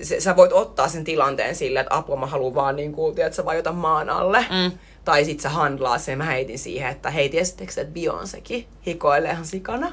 [0.03, 3.35] se, sä voit ottaa sen tilanteen silleen, että apua mä haluan vaan niin kuin, tiedät,
[3.35, 4.39] sä vajota maan alle.
[4.51, 4.79] Mm.
[5.09, 9.47] Tai sit sä handlaa sen, mä heitin siihen, että hei, tiesittekö että Beyoncékin hikoilee ihan
[9.47, 9.93] sikana?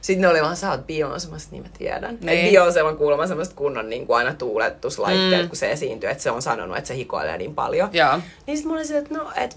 [0.00, 2.18] Sitten ne oli vaan, sä oot Beyoncé, niin mä tiedän.
[2.20, 2.54] Niin.
[2.54, 5.48] Beyoncé on kuulemma semmoista kunnon niin kuin aina tuuletuslaitteet, mm.
[5.48, 7.88] kun se esiintyy, että se on sanonut, että se hikoilee niin paljon.
[7.92, 8.20] Ja.
[8.46, 9.56] Niin sit mulla oli että no, että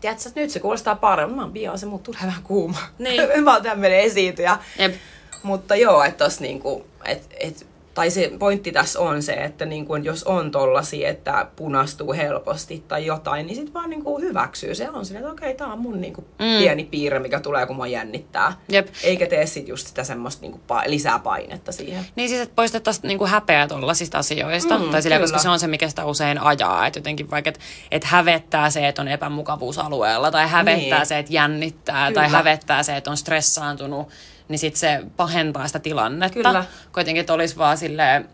[0.00, 1.36] tiedätkö, nyt se kuulostaa paremmin.
[1.36, 2.78] Mä oon Beyoncé, mut tulee vähän kuuma.
[2.98, 3.22] Niin.
[3.44, 4.58] mä oon tämmönen esiintyjä.
[4.78, 4.94] Jep.
[5.42, 7.66] Mutta joo, että tos niinku, et, et,
[7.98, 13.06] tai se pointti tässä on se, että niinku, jos on tollasia, että punastuu helposti tai
[13.06, 14.74] jotain, niin sit vaan niinku hyväksyy.
[14.74, 16.58] Se on silleen, että okei, tää on mun niinku mm.
[16.58, 18.52] pieni piirre, mikä tulee, kun mua jännittää.
[18.68, 18.88] Jep.
[19.02, 22.04] Eikä tee sit just sitä semmoista niinku pa- lisää painetta siihen.
[22.16, 24.78] Niin siis, että poistettaisiin niinku häpeä tuollaisista asioista.
[24.78, 26.86] Mm, tai silleen, koska se on se, mikä sitä usein ajaa.
[26.86, 30.30] Että jotenkin vaikka, että et hävettää se, että on epämukavuusalueella.
[30.30, 31.06] Tai hävettää Niin.
[31.06, 32.12] se, että jännittää.
[32.12, 32.38] Tai Kyllä.
[32.38, 34.08] hävettää se, että on stressaantunut.
[34.48, 36.34] Niin sit se pahentaa sitä tilannetta.
[36.34, 36.64] Kyllä.
[36.92, 38.28] Kuitenkin, että olisi vaan silleen,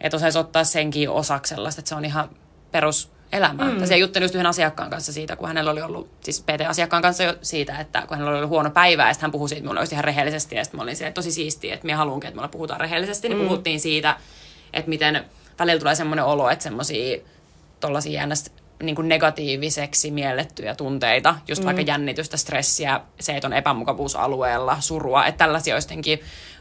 [0.00, 2.30] että osaisi ottaa senkin osaksi sellaista, että se on ihan
[2.72, 3.70] peruselämää.
[3.70, 3.86] Mm.
[3.86, 7.34] Se juttelin just yhden asiakkaan kanssa siitä, kun hänellä oli ollut, siis PT-asiakkaan kanssa jo
[7.42, 10.04] siitä, että kun hänellä oli ollut huono päivä, ja sitten hän puhui siitä mulle ihan
[10.04, 13.28] rehellisesti, ja sitten mä olin että tosi siistiä, että minä haluankin, että me puhutaan rehellisesti,
[13.28, 13.44] niin Mm.
[13.44, 14.16] puhuttiin siitä,
[14.72, 15.24] että miten
[15.58, 17.18] välillä tulee semmoinen olo, että semmoisia
[17.80, 18.50] tollaisia jännästi
[18.82, 21.66] niin kuin negatiiviseksi miellettyjä tunteita, just mm.
[21.66, 26.20] vaikka jännitystä, stressiä, se, että on epämukavuusalueella, surua, että tällaisia olisi jotenkin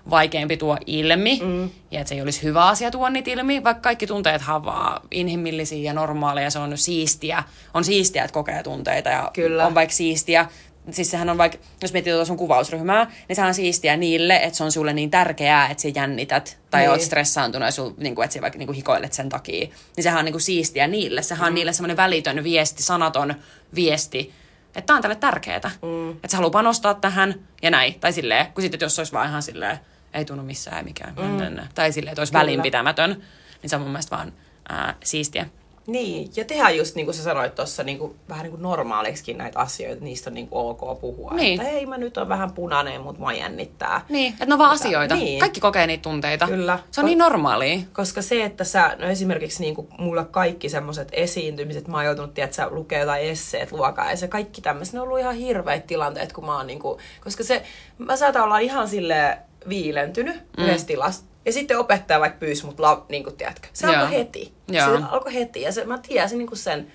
[0.10, 1.70] vaikeampi tuo ilmi, mm.
[1.92, 5.02] ja että se ei olisi hyvä asia tuoda niitä ilmi, vaikka kaikki tunteethan on vaan
[5.12, 9.68] inhimillisiä ja normaaleja, se on siistiä, on siistiä, että kokee tunteita, ja Kyllä.
[9.68, 10.50] on vaikka siistiä,
[10.92, 14.58] siis sehän on vaikka, jos miettii tuota sun kuvausryhmää, niin sehän on siistiä niille, että
[14.58, 16.90] se on sulle niin tärkeää, että sä jännität tai Niin.
[16.92, 19.68] oot stressaantunut ja sul, niin kuin, että sä vaikka niin kuin hikoilet sen takia.
[19.96, 21.22] Niin sehän on niin kuin siistiä niille.
[21.22, 21.48] Sehän Mm.
[21.48, 23.36] on niille semmoinen välitön viesti, sanaton
[23.76, 24.34] viesti,
[24.68, 25.72] että tää on tälle tärkeää.
[25.82, 26.10] Mm.
[26.12, 28.00] Että se haluaa panostaa tähän ja näin.
[28.00, 29.80] Tai silleen, kun sitten jos se olisi vaan ihan silleen,
[30.14, 31.14] ei tunnu missään mikään.
[31.16, 31.68] Mm.
[31.76, 32.42] Tai silleen, että olisi Kyllä.
[32.42, 33.24] välinpitämätön.
[33.62, 34.34] Niin se on mun mielestä vaan
[34.70, 35.46] ää, siistiä.
[35.88, 39.38] Niin, ja tehdään just niin kuin sä sanoit tuossa niin kuin, vähän niin kuin normaaliksikin
[39.38, 41.32] näitä asioita, niistä on niin kuin ok puhua.
[41.34, 41.62] Niin.
[41.62, 44.06] Että hei, mä nyt on vähän punainen, mutta mua jännittää.
[44.10, 45.16] Niin, että ne on vaan Mitä- asioita.
[45.16, 45.40] niin.
[45.40, 46.48] Kaikki kokee niitä tunteita.
[46.48, 46.80] Kyllä.
[46.92, 47.80] Se on niin normaalia.
[47.94, 52.34] Koska se, että sä, no esimerkiksi niin kuin mulla kaikki semmoiset esiintymiset, mä oon joutunut,
[52.34, 55.88] tiedät, sä lukee jotain esseet luokaa, ja se kaikki tämmöiset, ne on ollut ihan hirveät
[55.88, 57.64] tilanteet, kun mä oon niin kuin, koska se,
[57.98, 59.38] mä saatan olla ihan sille
[59.70, 60.64] viilentynyt mm.
[60.64, 63.96] yhdessä tilassa, ja sitten opettaja vaikka pyysi mut, la, niin kuin, tiedätkö, se Joo.
[63.96, 64.54] alkoi heti.
[64.68, 64.98] Joo.
[64.98, 66.92] Se alkoi heti, ja se, mä tiesin niin kuin sen,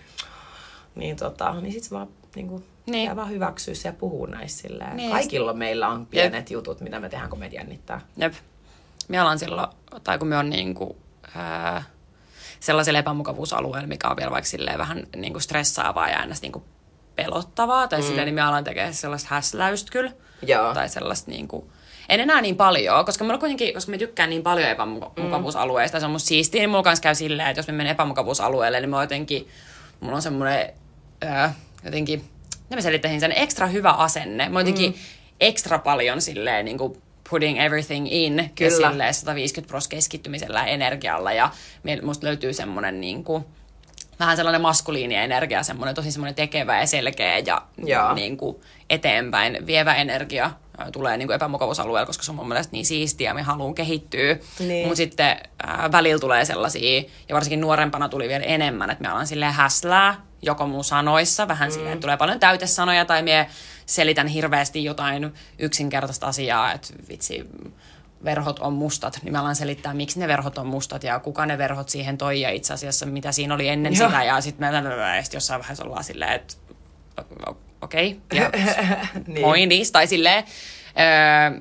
[0.94, 2.92] niin tota, niin sit se vaan niin kuin, Niin.
[2.92, 3.16] niin.
[3.16, 4.96] vaan hyväksyä se ja puhua näistä silleen.
[4.96, 5.10] Niin.
[5.10, 8.00] Kaikilla meillä on pienet jutut, mitä me tehdään, kun meitä jännittää.
[8.16, 8.34] Jep.
[9.08, 9.68] Me ollaan silloin,
[10.04, 10.96] tai kun me on niinku,
[11.34, 11.82] ää,
[12.60, 16.64] sellaisella epämukavuusalueella, mikä on vielä vaikka silleen vähän niinku stressaavaa ja aina niinku
[17.16, 18.06] pelottavaa, tai mm.
[18.06, 20.12] silleen, niin me alan tekemään sellaista häsläystä kyllä.
[20.42, 20.74] Joo.
[20.74, 21.70] Tai sellaista niinku,
[22.08, 26.00] en enää niin paljon, koska mulla kuitenkin, koska mä tykkään niin paljon epämukavuusalueista, mm.
[26.00, 28.90] se on musta siistiä, niin mulla kanssa käy silleen, että jos mä menen epämukavuusalueelle, niin
[28.90, 29.48] mä jotenkin,
[30.00, 30.72] mulla on semmoinen
[31.22, 32.18] ää, jotenkin,
[32.62, 34.48] miten mä selittäisin sen, ekstra hyvä asenne.
[34.48, 34.98] Mä jotenkin mm.
[35.40, 38.90] ekstra paljon silleen niin kuin putting everything in ja Kyllä.
[38.90, 41.50] silleen 150 pros keskittymisellä ja energialla ja
[42.02, 43.44] musta löytyy semmoinen niin kuin,
[44.20, 48.56] vähän sellainen maskuliini energia, semmoinen tosi semmoinen tekevä ja selkeä ja niin kuin
[48.90, 50.50] eteenpäin vievä energia
[50.92, 54.36] tulee niin kuin epämukavuusalueella, koska se on mun mielestä niin siistiä ja me haluan kehittyä.
[54.58, 54.86] Niin.
[54.86, 59.26] Mutta sitten ää, välillä tulee sellaisia, ja varsinkin nuorempana tuli vielä enemmän, että me alan
[59.26, 61.72] silleen häslää, joko mun sanoissa, vähän mm.
[61.72, 63.46] silleen, että tulee paljon täytesanoja, tai me
[63.86, 67.48] selitän hirveästi jotain yksinkertaista asiaa, että vitsi,
[68.24, 71.58] verhot on mustat, niin mä alan selittää, miksi ne verhot on mustat ja kuka ne
[71.58, 74.08] verhot siihen toi ja itse asiassa mitä siinä oli ennen Joo.
[74.08, 76.54] sitä ja sitten mä ja sit jossain vaiheessa ollaan silleen, että
[77.82, 78.50] okei, okay, ja
[79.26, 79.42] Niin.
[79.42, 80.44] pointis, tai silleen,
[80.98, 81.60] öö,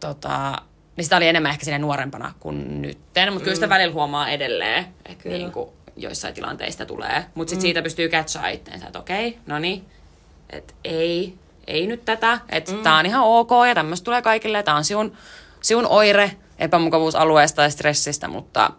[0.00, 0.62] tota,
[0.96, 4.86] niin sitä oli enemmän ehkä sinne nuorempana kuin nytten, mutta kyllä sitä välillä huomaa edelleen,
[5.06, 5.32] että Mm.
[5.32, 7.24] Niin kuin joissain tilanteista tulee.
[7.34, 9.84] Mutta sitten siitä pystyy catchaa itteensä, että okei, no niin,
[10.50, 11.34] että ei,
[11.66, 12.82] ei nyt tätä, että mm.
[12.82, 15.12] tää on ihan ok ja tämmöistä tulee kaikille, tää on siun,
[15.60, 18.70] siun oire epämukavuusalueesta ja stressistä, mutta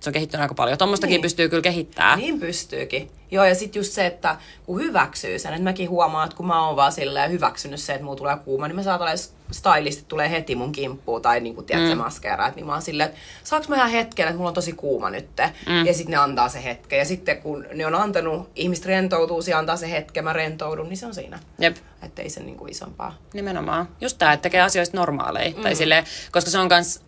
[0.00, 0.78] se on kehittynyt aika paljon.
[0.78, 1.22] Tuommoistakin Niin.
[1.22, 2.18] pystyy kyllä kehittämään.
[2.18, 3.10] Niin pystyykin.
[3.30, 6.66] Joo, ja sitten just se, että kun hyväksyy sen, että mäkin huomaan, että kun mä
[6.66, 9.16] oon vaan silleen hyväksynyt se, että mulla tulee kuuma, niin mä saatan olla
[9.50, 11.98] stylistit tulee heti mun kimppuun tai niin kuin, tiedät, mm.
[11.98, 15.10] maskeeraat, niin mä oon silleen, että saaks mä ihan hetken, että mulla on tosi kuuma
[15.10, 15.28] nyt.
[15.66, 15.86] Mm.
[15.86, 16.98] Ja sitten ne antaa se hetken.
[16.98, 20.96] Ja sitten kun ne on antanut, ihmiset rentoutuu, ja antaa se hetken, mä rentoudun, niin
[20.96, 21.38] se on siinä.
[21.58, 21.76] Jep.
[22.02, 23.18] Että ei se niin kuin isompaa.
[23.34, 23.88] Nimenomaan.
[24.00, 25.56] Just tämä, että tekee asioista normaaleja.
[25.56, 25.62] Mm.
[25.62, 27.00] Tai silleen, koska se on myös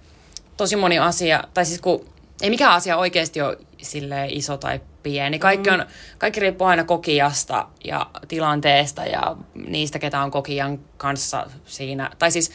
[0.57, 2.05] tosi moni asia, tai siis kun
[2.41, 5.39] ei mikään asia oikeasti ole silleen iso tai pieni.
[5.39, 5.87] Kaikki, on,
[6.19, 12.11] kaikki riippuu aina kokijasta ja tilanteesta ja niistä, ketä on kokijan kanssa siinä.
[12.19, 12.51] Tai siis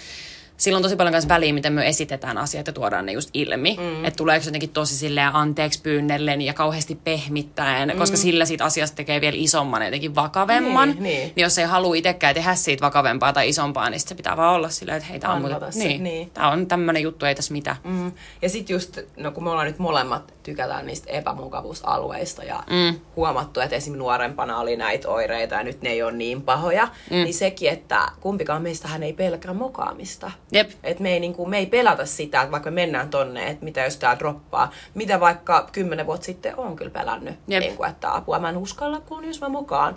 [0.58, 3.78] sillä on tosi paljon myös väliä, miten me esitetään asiat ja tuodaan ne just ilmi.
[3.80, 4.06] Mm.
[4.06, 7.98] Että tuleeko jotenkin tosi silleen anteeksi pyynnellen ja kauheasti pehmittäen, mm.
[7.98, 10.90] koska sillä siitä asiasta tekee vielä isomman ja jotenkin vakavemman.
[10.90, 11.20] Niin, niin.
[11.36, 14.70] niin jos ei halua itsekään tehdä siitä vakavempaa tai isompaa, niin se pitää vaan olla
[14.70, 16.30] silleen, että hei, tää on, tässä, niin, niin.
[16.30, 17.78] tää on tämmönen juttu, ei tässä mitään.
[17.84, 18.12] Mm.
[18.42, 23.00] Ja sitten just, no kun me ollaan nyt molemmat tykätään niistä epämukavuusalueista ja mm.
[23.16, 23.98] huomattu, että esim.
[23.98, 27.16] nuorempana oli näitä oireita ja nyt ne ei ole niin pahoja, mm.
[27.16, 30.32] niin sekin, että kumpikaan meistähän ei pelkää mokaamista.
[30.52, 30.72] Jep.
[30.84, 33.84] Et me ei, niinku, me ei pelata sitä, että vaikka me mennään tonne, että mitä
[33.84, 34.72] jos tää droppaa.
[34.94, 37.36] Mitä vaikka kymmenen vuotta sitten on kyllä pelännyt.
[37.48, 37.60] Jep.
[37.60, 39.96] Niinku, että apua mä en uskalla, kun jos mä mokaan.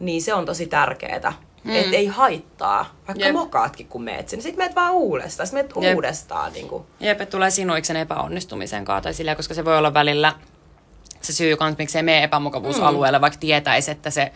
[0.00, 1.32] Niin se on tosi tärkeetä.
[1.64, 1.74] Mm.
[1.74, 3.32] Että ei haittaa, vaikka Jep.
[3.32, 4.42] mokaatkin kun meet sinne.
[4.42, 5.94] Sitten meet vaan uudestaan, sitten meet Jep.
[5.94, 6.52] uudestaan.
[6.52, 6.86] Niinku.
[7.00, 10.32] Jep, että tulee sinuiksen epäonnistumisen tai sillä, koska se voi olla välillä
[11.20, 13.22] se syy, kans, miksi ei mene epämukavuusalueelle, mm.
[13.22, 14.32] vaikka tietäisi, että se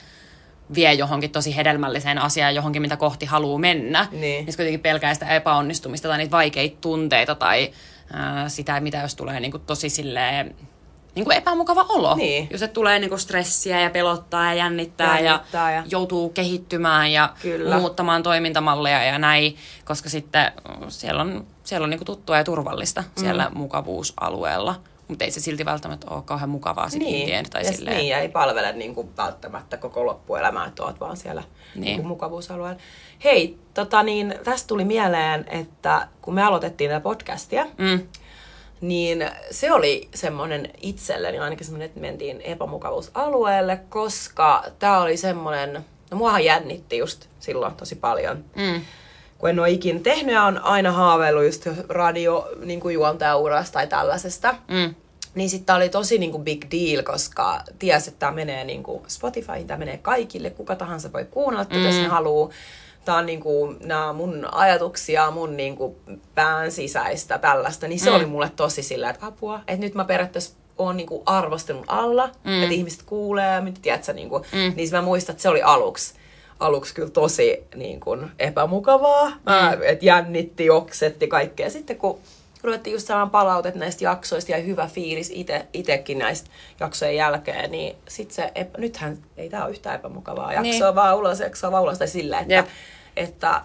[0.74, 4.06] vie johonkin tosi hedelmälliseen asiaan, johonkin mitä kohti haluaa mennä.
[4.10, 4.20] Niin.
[4.20, 7.70] Niin se kuitenkin pelkää sitä epäonnistumista tai niitä vaikeita tunteita tai
[8.12, 10.54] ää, sitä, mitä jos tulee niinku tosi silleen
[11.14, 12.14] niin kuin epämukava olo.
[12.14, 12.48] Niin.
[12.50, 17.12] Jos se tulee niin kuin stressiä ja pelottaa ja jännittää, Jännittää ja, ja- joutuu kehittymään
[17.12, 17.78] ja Kyllä.
[17.78, 20.52] muuttamaan toimintamalleja ja näin, koska sitten
[20.88, 23.20] siellä on, siellä on niin kuin tuttua ja turvallista Mm.
[23.20, 24.80] siellä mukavuusalueella.
[25.08, 27.50] Mutta ei se silti välttämättä ole kauhean mukavaa sitten Niin, niin.
[27.50, 27.96] tai ja, silleen.
[27.96, 31.50] niin, ja ei palvele niin kuin, välttämättä koko loppuelämää, että oot vaan siellä niin.
[31.74, 31.84] Niin.
[31.84, 32.80] Niin kuin, mukavuusalueella.
[33.24, 38.00] Hei, tota niin, tästä tuli mieleen, että kun me aloitettiin tätä podcastia, Mm,
[38.80, 46.16] niin se oli semmoinen itselleni ainakin semmoinen, että mentiin epämukavuusalueelle, koska tämä oli semmoinen, no
[46.16, 48.44] muahan jännitti just silloin tosi paljon.
[48.56, 48.80] mm,
[49.38, 53.86] Kun en ole ikinä tehnyt ja on aina haaveillut just radio niin kuin juontajaurasta tai
[53.86, 54.54] tällaisesta.
[54.68, 54.94] mm,
[55.34, 59.78] Niin sitten oli tosi niinku big deal, koska ties, että tämä menee niinku Spotifyin, tämä
[59.78, 62.50] menee kaikille, kuka tahansa voi kuunnella tätä, jos ne haluaa.
[63.04, 65.96] Tämä on niinku, nämä mun ajatuksia, mun niinku
[66.34, 68.16] pään sisäistä tällaista, niin se Mm.
[68.16, 72.62] oli mulle tosi sillä, että apua, että nyt mä periaatteessa oon niinku arvostelun alla, mm.
[72.62, 74.72] että ihmiset kuulee, mitä tiedätkö, niinku, mm.
[74.76, 76.14] niin mä muistan, että se oli aluksi
[76.60, 79.82] aluksi kyllä tosi niin kuin, epämukavaa, mm.
[79.82, 81.70] että jännitti, oksetti kaikkea.
[81.70, 82.18] Sitten kun
[82.62, 87.96] ruvettiin just saamaan palautet näistä jaksoista ja hyvä fiilis ite, itekin näistä jaksojen jälkeen, niin
[88.08, 90.52] sit se, epä, nythän ei tämä ole yhtään epämukavaa.
[90.52, 90.80] Jaksoa Niin.
[90.80, 90.94] niin.
[90.94, 92.66] vaan ulos, jaksoa vaan ulos, tai sillä, että, Jep.
[93.16, 93.62] että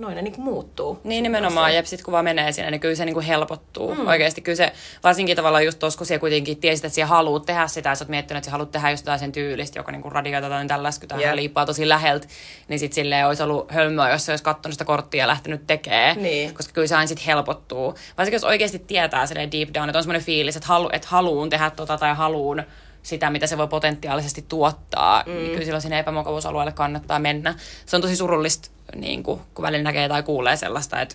[0.00, 1.00] noin ne niin kuin muuttuu.
[1.04, 3.94] Niin nimenomaan, ja sit kun vaan menee sinne, niin kyllä se niinku helpottuu.
[3.94, 4.06] Mm.
[4.06, 4.72] Oikeasti kyllä se,
[5.04, 8.04] varsinkin tavallaan just tuossa, kun siellä kuitenkin tiesit, että siellä haluat tehdä sitä, ja sä
[8.04, 11.06] oot miettinyt, että sä haluat tehdä just jotain sen tyylistä, joka niinku radioita tai tällaista,
[11.06, 11.34] kun Jep.
[11.34, 12.26] liippaa tosi läheltä,
[12.68, 16.22] niin sit silleen olisi ollut hölmöä, jos se olisi katsonut sitä korttia ja lähtenyt tekemään.
[16.22, 16.54] Niin.
[16.54, 17.94] Koska kyllä se aina sit helpottuu.
[18.18, 21.50] Varsinkin jos oikeasti tietää silleen deep down, että on semmoinen fiilis, että, halu, että haluun
[21.50, 22.62] tehdä tota tai haluun
[23.02, 25.32] sitä, mitä se voi potentiaalisesti tuottaa, mm.
[25.32, 27.54] niin kyllä silloin sinne epämukavuusalueelle kannattaa mennä.
[27.86, 31.14] Se on tosi surullista, niin kuin, kun välillä näkee tai kuulee sellaista, että,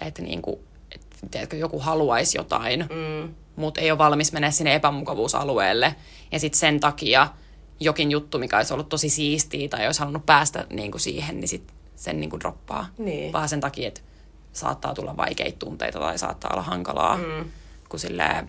[0.00, 0.56] että, niin kuin,
[0.94, 3.34] että tiedätkö, joku haluaisi jotain, mm.
[3.56, 5.94] mutta ei ole valmis mennä sinne epämukavuusalueelle.
[6.32, 7.28] Ja sitten sen takia
[7.80, 11.48] jokin juttu, mikä olisi ollut tosi siistiä tai olisi halunnut päästä niin kuin siihen, niin
[11.48, 12.86] sit sen niin kuin droppaa.
[12.98, 13.32] Niin.
[13.32, 14.00] Vaan sen takia, että
[14.52, 17.16] saattaa tulla vaikeita tunteita tai saattaa olla hankalaa.
[17.16, 17.50] Mm.
[17.88, 18.48] Kun silleen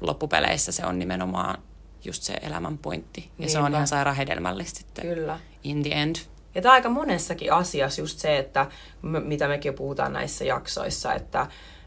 [0.00, 1.58] loppupeleissä se on nimenomaan
[2.04, 3.30] just se elämän pointti.
[3.38, 3.76] Ja se on Niinpä.
[3.76, 5.40] ihan sairaan hedelmällistä sitten Kyllä.
[5.64, 6.16] in the end.
[6.56, 8.66] Ja tämä aika monessakin asiassa just se, että
[9.02, 11.46] mitä mekin puhutaan näissä jaksoissa, että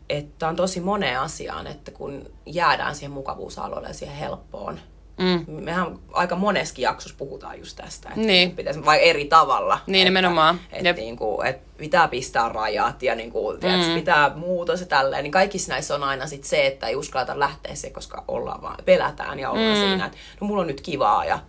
[0.09, 4.79] että on tosi moneen asiaan, että kun jäädään siihen mukavuusalueelle ja siihen helppoon.
[5.17, 5.53] Mm.
[5.63, 8.51] Mehän aika moneskin jaksossa puhutaan just tästä, että Niin.
[8.51, 9.79] pitäisi, vai eri tavalla.
[9.87, 10.59] Niin, että, nimenomaan.
[10.71, 10.97] Että, Jep.
[10.97, 13.93] niin kuin, että pitää pistää rajat ja niin kuin, mm.
[13.95, 15.23] pitää muutos ja tälleen.
[15.23, 18.77] Niin kaikissa näissä on aina sit se, että ei uskalleta lähteä se, koska ollaan vaan,
[18.85, 19.83] pelätään ja ollaan mm.
[19.83, 21.39] siinä, että no mulla on nyt kivaa ja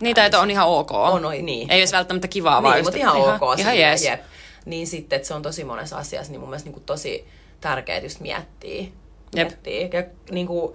[0.00, 0.90] Niitä, että on ihan ok.
[0.92, 1.70] on, oi, niin.
[1.70, 3.58] Ei olisi välttämättä kivaa, vaan Niin, just, mutta ihan että ok.
[3.58, 4.04] Ihan, ihan jees.
[4.04, 4.20] Jep.
[4.66, 7.24] Niin sitten, että se on tosi monessa asiassa, niin mun mielestä niin kuin tosi
[7.60, 8.80] tärkeää just miettiä.
[8.80, 8.92] Jep.
[9.34, 9.88] miettiä.
[10.00, 10.74] Ja niin kuin,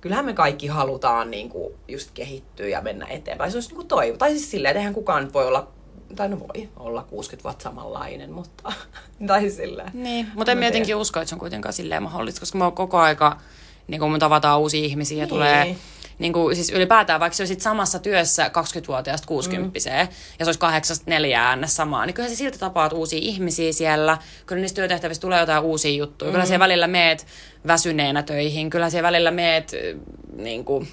[0.00, 3.50] kyllähän me kaikki halutaan niin kuin, just kehittyä ja mennä eteenpäin.
[3.50, 4.16] Se olisi niin kuin toivo.
[4.16, 5.68] Tai siis silleen, että eihän kukaan nyt voi olla,
[6.16, 8.72] tai no voi olla 60 vuotta samanlainen, mutta,
[9.26, 9.90] tai siis silleen.
[9.94, 12.64] Niin, mutta en Mä mä jotenkin usko, että se on kuitenkaan silleen mahdollista, koska me
[12.64, 13.40] on koko aika,
[13.88, 15.28] niin kun me tavataan uusia ihmisiä ja Niin.
[15.28, 15.76] tulee,
[16.18, 19.96] niin kuin, siis ylipäätään, vaikka se olisit samassa työssä 20-vuotiaasta 60 mm.
[20.38, 24.18] ja se olisi kahdeksasta neljään samaa, niin kyllä se silti tapaat uusia ihmisiä siellä.
[24.46, 26.30] Kyllä niistä työtehtävistä tulee jotain uusia juttuja.
[26.30, 26.32] Mm.
[26.32, 27.26] Kyllä siellä välillä meet
[27.66, 29.72] väsyneenä töihin, kyllä siellä välillä meet,
[30.36, 30.88] niin kuin,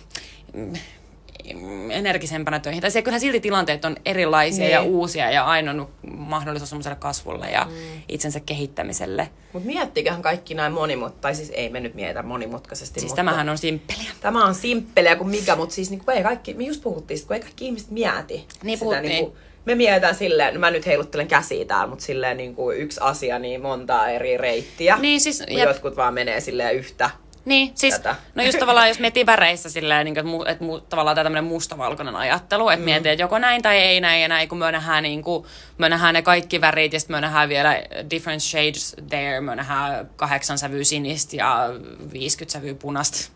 [1.89, 2.81] energisempänä töihin.
[2.81, 4.71] Tai se, kyllähän silti tilanteet on erilaisia Niin.
[4.71, 8.01] ja uusia ja aina on mahdollisuus semmoiselle kasvulle ja mm.
[8.09, 9.29] itsensä kehittämiselle.
[9.53, 12.99] Mutta miettiköhän kaikki näin monimut, tai siis ei me nyt mietitä monimutkaisesti.
[12.99, 14.11] Siis mutta tämähän on simppeliä.
[14.21, 17.35] Tämä on simppeliä kuin mikä, mutta siis niinku, ei kaikki, me just puhuttiin, sit, kun
[17.35, 18.47] ei kaikki ihmiset mieti.
[18.63, 19.09] Niin sitä, puhuttiin.
[19.09, 23.39] niinku, me mietitään silleen, no mä nyt heiluttelen käsiä täällä, mutta silleen niinku yksi asia,
[23.39, 24.97] niin montaa eri reittiä.
[25.01, 25.67] Niin, siis, jep.
[25.67, 27.09] jotkut vaan menee silleen yhtä.
[27.45, 28.15] Niin, siis, tätä.
[28.35, 31.23] no just tavallaan jos miettii väreissä silleen, niin kuin, että, mu, että mu, tavallaan tämä
[31.23, 32.85] tämmöinen mustavalkoinen ajattelu, että mm.
[32.85, 35.45] miettii, että joko näin tai ei näin ja näin, kun me nähdään, niin kuin,
[35.77, 40.09] me nähdään ne kaikki värit ja sitten me nähdään vielä different shades there, me nähdään
[40.15, 41.69] kahdeksan sävyä sinistä ja
[42.13, 43.31] 50 sävyä punasta.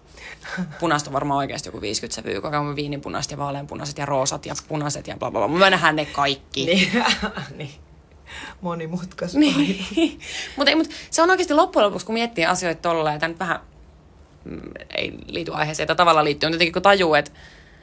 [0.80, 4.54] Punasta on varmaan oikeasti joku 50 sävyä, koko ajan viinipunaiset ja vaaleanpunaiset ja roosat ja
[4.67, 5.58] punaiset ja bla bla bla.
[5.58, 6.65] Me nähdään ne kaikki.
[6.65, 7.04] Niin,
[7.58, 7.72] niin.
[8.62, 9.39] monimutkaista.
[9.39, 9.86] Niin.
[10.58, 13.60] mutta mut se on oikeasti loppujen lopuksi, kun miettii asioita tolleen, ja tämä nyt vähän
[14.95, 17.31] ei liity aiheeseen, tai tavallaan liittyy, mutta jotenkin kun tajuu, että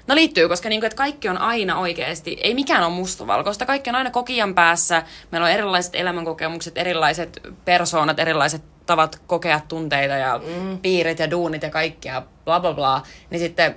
[0.07, 3.97] No liittyy, koska niinku, että kaikki on aina oikeasti, ei mikään ole mustavalkoista, kaikki on
[3.97, 10.79] aina kokijan päässä, meillä on erilaiset elämänkokemukset, erilaiset persoonat, erilaiset tavat kokea tunteita ja mm.
[10.79, 13.75] piirit ja duunit ja kaikkia, bla bla bla, niin sitten,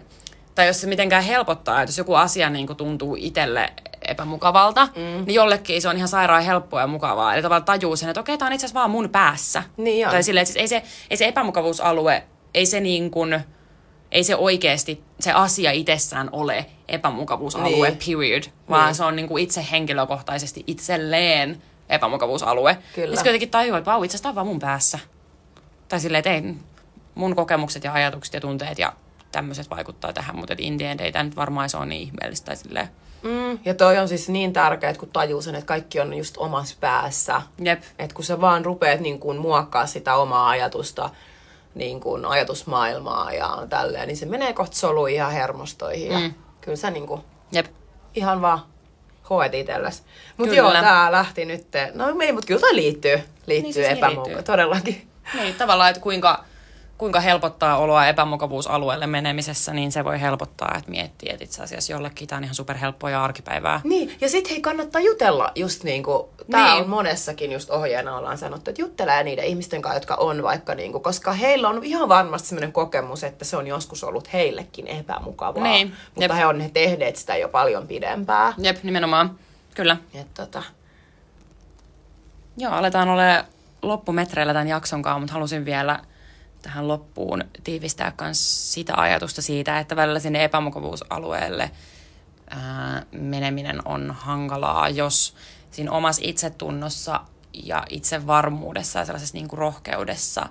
[0.56, 3.73] tai jos se mitenkään helpottaa, että jos joku asia niin kuin tuntuu itselle
[4.08, 5.26] epämukavalta, mm.
[5.26, 7.34] niin jollekin se on ihan sairaan helppoa ja mukavaa.
[7.34, 9.63] Eli tavallaan tajuu sen, että okei, tämä on itse asiassa vaan mun päässä.
[9.78, 10.12] Niin on.
[10.12, 12.23] Tai silleen, että siis ei se, ei se epämukavuusalue,
[12.58, 13.39] ei se niin kuin,
[14.12, 18.00] ei se oikeasti, se asia itsessään ole epämukavuusalue, Niin.
[18.06, 18.96] period, vaan Niin.
[18.96, 22.78] se on niin kuin itse henkilökohtaisesti itselleen epämukavuusalue.
[22.96, 23.13] Kyllä.
[23.15, 25.00] Ja jotenkin tajuu, että vau, itse asiassa vaan mun päässä.
[25.88, 26.56] Tai silleen, että ei,
[27.15, 28.93] mun kokemukset ja ajatukset ja tunteet ja
[29.32, 32.02] tämmöiset vaikuttaa tähän, mutta et in the end ei tämä nyt varmaan se on niin
[32.02, 32.56] ihmeellistä.
[32.56, 32.88] Silleen,
[33.24, 36.76] Mm, ja toi on siis niin tärkeää, kun tajuu sen, että kaikki on just omassa
[36.80, 37.41] päässä.
[37.63, 41.10] jep, Että kun sä vaan rupeat niin kuin muokkaa sitä omaa ajatusta,
[41.78, 44.76] niin kuin ajatusmaailmaa ja tälleen, niin se menee kohta
[45.08, 46.12] ihan hermostoihin.
[46.12, 46.34] Ja Mm.
[46.62, 47.66] kyllä sä niin kuin jep.
[48.16, 48.60] ihan vaan
[49.30, 50.02] hoet itsellesi.
[50.38, 51.68] Mutta joo, tää lähti nyt.
[51.94, 54.44] No ei, mutta kyllä toi liittyy, Niin, liittyy siis niin epämukaan.
[54.44, 55.08] Todellakin.
[55.34, 56.44] Niin, tavallaan, että kuinka,
[56.98, 62.28] kuinka helpottaa oloa epämukavuusalueelle menemisessä, niin se voi helpottaa, että miettii, että itse asiassa jollekin
[62.28, 63.82] tämä on ihan superhelppoa ja arkipäivää.
[63.84, 66.84] Niin, ja sit hei kannattaa jutella just niin kuin, tää Niin.
[66.84, 70.92] on monessakin just ohjeena ollaan sanottu, että juttelee niiden ihmisten kanssa, jotka on vaikka niin
[70.92, 75.64] kuin, koska heillä on ihan varmasti sellainen kokemus, että se on joskus ollut heillekin epämukavaa.
[75.64, 76.32] Niin, Mutta jep.
[76.32, 78.54] he on he tehneet sitä jo paljon pidempään.
[78.58, 79.40] Jep, nimenomaan.
[79.76, 79.98] Kyllä.
[80.14, 80.64] Et, tota,
[82.58, 83.46] Joo, aletaan ole
[83.82, 86.00] loppumetreillä tämän jakson kanssa, mutta halusin vielä
[86.62, 91.72] tähän loppuun tiivistää myös sitä ajatusta siitä, että välillä sinne epämukavuusalueelle
[92.50, 95.36] ää, meneminen on hankalaa, jos
[95.72, 97.22] siinä omassa itsetunnossa
[97.54, 100.50] ja itsevarmuudessa ja sellaisessa niin kuin rohkeudessa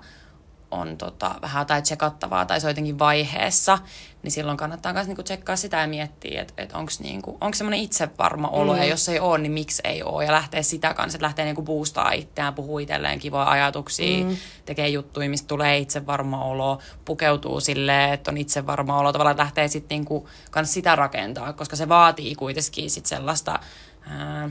[0.71, 3.79] on tota, vähän jotain tsekattavaa tai se on jotenkin vaiheessa,
[4.23, 8.47] niin silloin kannattaa myös niinku tsekkaa sitä ja miettiä, että et onko niinku, semmoinen itsevarma
[8.47, 8.79] olo, mm.
[8.79, 11.61] ja jos ei ole, niin miksi ei ole, ja lähtee sitä kanssa, että lähtee niinku
[11.61, 14.37] boostaa itseään, puhuu itselleen kivoja ajatuksia, mm.
[14.65, 19.95] tekee juttuja, mistä tulee itsevarma olo, pukeutuu silleen, että on itsevarma olo, tavallaan lähtee sitten
[19.95, 23.59] niinku kans sitä rakentaa, koska se vaatii kuitenkin sit sellaista
[24.09, 24.49] ää,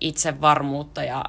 [0.00, 1.24] itsevarmuutta ja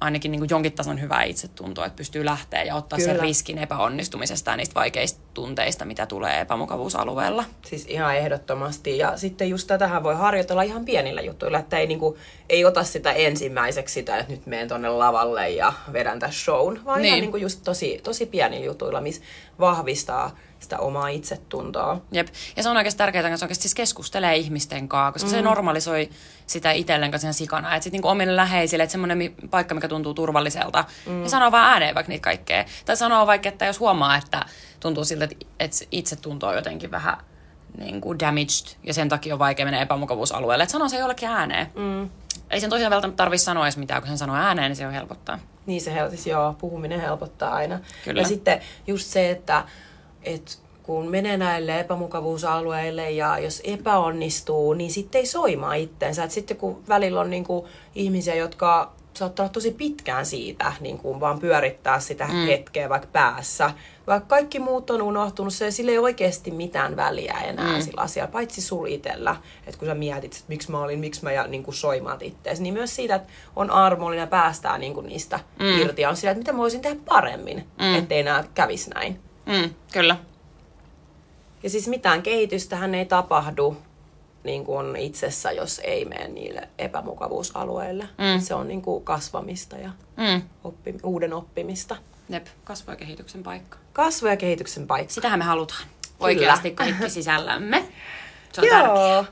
[0.00, 3.22] ainakin niin kuin jonkin tason hyvää itsetuntoa, että pystyy lähteä ja ottaa sen Kyllä.
[3.22, 7.44] riskin epäonnistumisesta ja niistä vaikeista tunteista, mitä tulee epämukavuusalueella.
[7.66, 8.98] Siis ihan ehdottomasti.
[8.98, 13.12] Ja sitten just tätähän voi harjoitella ihan pienillä jutuilla, että ei, niinku, ei ota sitä
[13.12, 17.06] ensimmäiseksi sitä, että nyt menen tonne lavalle ja vedän tässä shown, vaan niin.
[17.06, 17.22] ihan Niin.
[17.22, 19.22] niinku just tosi, tosi pienillä jutuilla, missä
[19.60, 22.00] vahvistaa sitä omaa itsetuntoa.
[22.12, 22.28] Jep.
[22.56, 25.30] Ja se on oikeasti tärkeää, että oikeasti siis keskustelee ihmisten kanssa, koska mm.
[25.30, 26.10] se normalisoi
[26.46, 27.74] sitä itselleen kanssa sikana.
[27.74, 31.12] Että sitten niinku omille läheisille, että semmoinen paikka, mikä tuntuu turvalliselta, mm.
[31.12, 32.64] niin sanoo vaan ääneen vaikka niitä kaikkea.
[32.84, 34.44] Tai sanoo vaikka, että jos huomaa, että
[34.80, 37.16] tuntuu siltä, että, että itse tuntuu jotenkin vähän
[37.78, 41.66] niin kuin damaged ja sen takia on vaikea mennä epämukavuusalueelle, että sanoo se jollekin ääneen.
[41.74, 42.10] Mm.
[42.50, 44.92] Ei sen tosiaan välttämättä tarvitse sanoa edes mitään, kun sen sanoo ääneen, niin se on
[44.92, 45.38] helpottaa.
[45.66, 47.80] Niin se hel- siis joo, puhuminen helpottaa aina.
[48.04, 48.20] Kyllä.
[48.20, 49.64] Ja sitten just se, että,
[50.22, 50.52] että
[50.82, 56.24] kun menee näille epämukavuusalueille ja jos epäonnistuu, niin sitten ei soimaa itteensä.
[56.24, 61.20] Et sitten kun välillä on niinku ihmisiä, jotka saattaa olla tosi pitkään siitä, niin kuin
[61.20, 62.46] vaan pyörittää sitä mm.
[62.46, 63.70] hetkeä vaikka päässä.
[64.06, 67.82] Vaikka kaikki muut on unohtunut, se sillä ei oikeasti mitään väliä enää mm.
[67.82, 69.36] sillä asialla, paitsi sul itellä.
[69.66, 72.60] Että kun sä mietit, että miksi mä olin, miksi mä ja niin kuin soimaat ittees,
[72.60, 75.80] niin myös siitä, että on armollinen ja päästään niin kuin niistä mm.
[75.80, 76.02] irti.
[76.02, 77.94] Ja on sitä, että mitä mä voisin tehdä paremmin, mm.
[77.94, 79.27] ettei enää kävisi näin.
[79.48, 80.16] Mm, kyllä.
[81.62, 83.76] Ja siis mitään kehitystähän ei tapahdu
[84.44, 88.04] niin kuin itsessä, jos ei mene niille epämukavuusalueille.
[88.04, 88.40] Mm.
[88.40, 90.42] Se on niin kuin kasvamista ja Mm.
[90.64, 91.96] oppi, uuden oppimista.
[92.28, 93.78] Jep, kasvu- ja kehityksen paikka.
[93.92, 95.12] Kasvu- ja kehityksen paikka.
[95.14, 95.82] Sitähän me halutaan.
[96.20, 97.84] Oikeasti kaikki sisällämme.
[98.52, 98.76] Se on Joo.
[98.78, 99.24] tärkeää.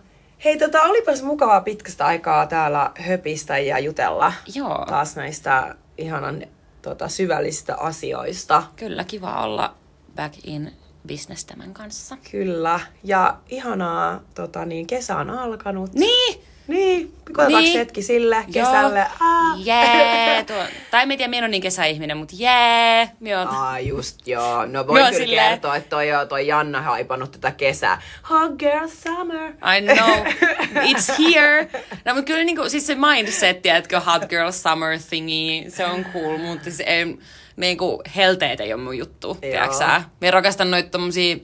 [0.44, 4.84] Hei, tota, olipas mukavaa pitkästä aikaa täällä höpistä ja jutella Joo.
[4.88, 6.42] taas näistä ihanan
[6.82, 8.62] tota, syvällisistä asioista.
[8.76, 9.74] Kyllä, kiva olla
[10.16, 10.72] back in
[11.08, 12.16] business tämän kanssa.
[12.30, 12.80] Kyllä.
[13.04, 15.92] Ja ihanaa, tota, niin kesä on alkanut.
[15.92, 16.40] Niin!
[16.68, 17.78] Niin, koetaanko Niin.
[17.78, 19.06] hetki sille kesälle?
[19.56, 20.44] Jee!
[20.46, 20.56] Tuo,
[20.90, 23.10] tai en tiedä, minä en ole niin kesäihminen, mutta jee!
[23.20, 24.66] Minä oon- Aa, just joo.
[24.66, 28.02] No Mä voin kyllä silleen- kertoa, että toi, toi Janna haipannut tätä kesää.
[28.30, 29.48] Hot girl summer.
[29.48, 30.26] I know.
[30.92, 31.68] It's here.
[32.04, 36.38] No, mutta kyllä niinku, siis se mindset, että hot girl summer thingy, se on cool,
[36.38, 37.18] mutta siis ei,
[37.56, 39.84] niinku, helteet ei ole mun juttu, tiedätkö?
[40.20, 41.36] Mä rakastan noita tommosia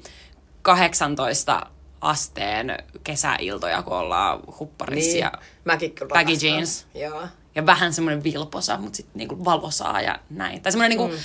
[0.63, 1.67] 18
[2.03, 5.33] asteen kesäiltoja, kun ollaan hupparissa ja,
[5.65, 6.51] mäkin kyllä baggy rakastan.
[6.51, 6.87] jeans.
[6.95, 7.23] Joo.
[7.55, 10.63] ja vähän semmoinen vilposa, mutta sitten niinku valosaa ja näin.
[10.63, 11.23] Tai semmoinen niinku, mm.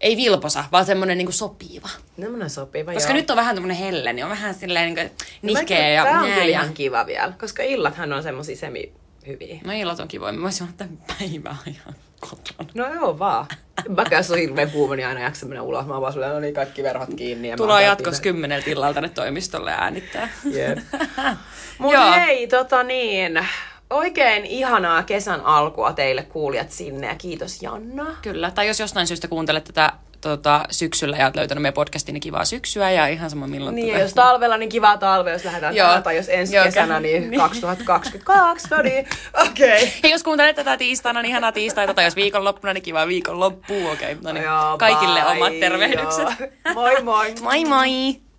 [0.00, 1.88] ei vilposa, vaan semmoinen niinku sopiva.
[2.20, 3.16] Semmoinen sopiva, Koska joo.
[3.16, 6.30] nyt on vähän tämmöinen helle, niin on vähän silleen niinku No nihkeä ja Tää on
[6.30, 8.92] kyllä ihan kiva vielä, koska illathan on semmosia semi
[9.26, 9.60] hyviä.
[9.64, 10.32] No illat on kivoja.
[10.32, 12.70] Mä voisin ottaa päivää ihan kotona.
[12.74, 13.46] No joo vaan.
[13.88, 15.86] Mäkään jos on hirveän kuuma, niin aina jaksa mennä ulos.
[15.86, 17.48] Mä oon vaan silleen, no niin, kaikki verhot kiinni.
[17.48, 18.22] Ja mä Tuloa oon jatkos siinä.
[18.22, 20.28] kymmeneltä illalla tänne toimistolle äänittää.
[20.44, 20.78] Jep.
[21.78, 22.12] Mut Joo.
[22.12, 23.46] hei, tota niin,
[23.90, 28.06] oikein ihanaa kesän alkua teille kuulijat sinne ja kiitos Janna.
[28.22, 28.50] Kyllä.
[28.50, 32.44] Tai jos jostain syystä kuuntelet tätä tota, syksyllä ja oot löytänyt meidän podcastin, niin kivaa
[32.44, 33.76] syksyä ja ihan sama milloin.
[33.76, 36.02] Niin, ja jos talvella, niin kivaa talve, jos lähdetään Joo.
[36.02, 37.40] tai jos ensi Joo, kesänä, niin niin.
[37.40, 39.06] 2022, no niin,
[39.50, 39.82] okei.
[39.82, 39.88] Okay.
[40.02, 41.94] Ja jos kuuntelet tätä tiistaina, niin ihanaa tiistaita.
[41.94, 43.92] Tai jos viikonloppuna, niin kivaa viikonloppua.
[43.92, 44.16] Okei, okay.
[44.22, 44.44] no niin.
[44.44, 46.28] Joo, Kaikille bye, omat tervehdykset.
[46.40, 46.74] joo.
[46.74, 47.34] Moi moi.
[47.42, 48.29] moi moi!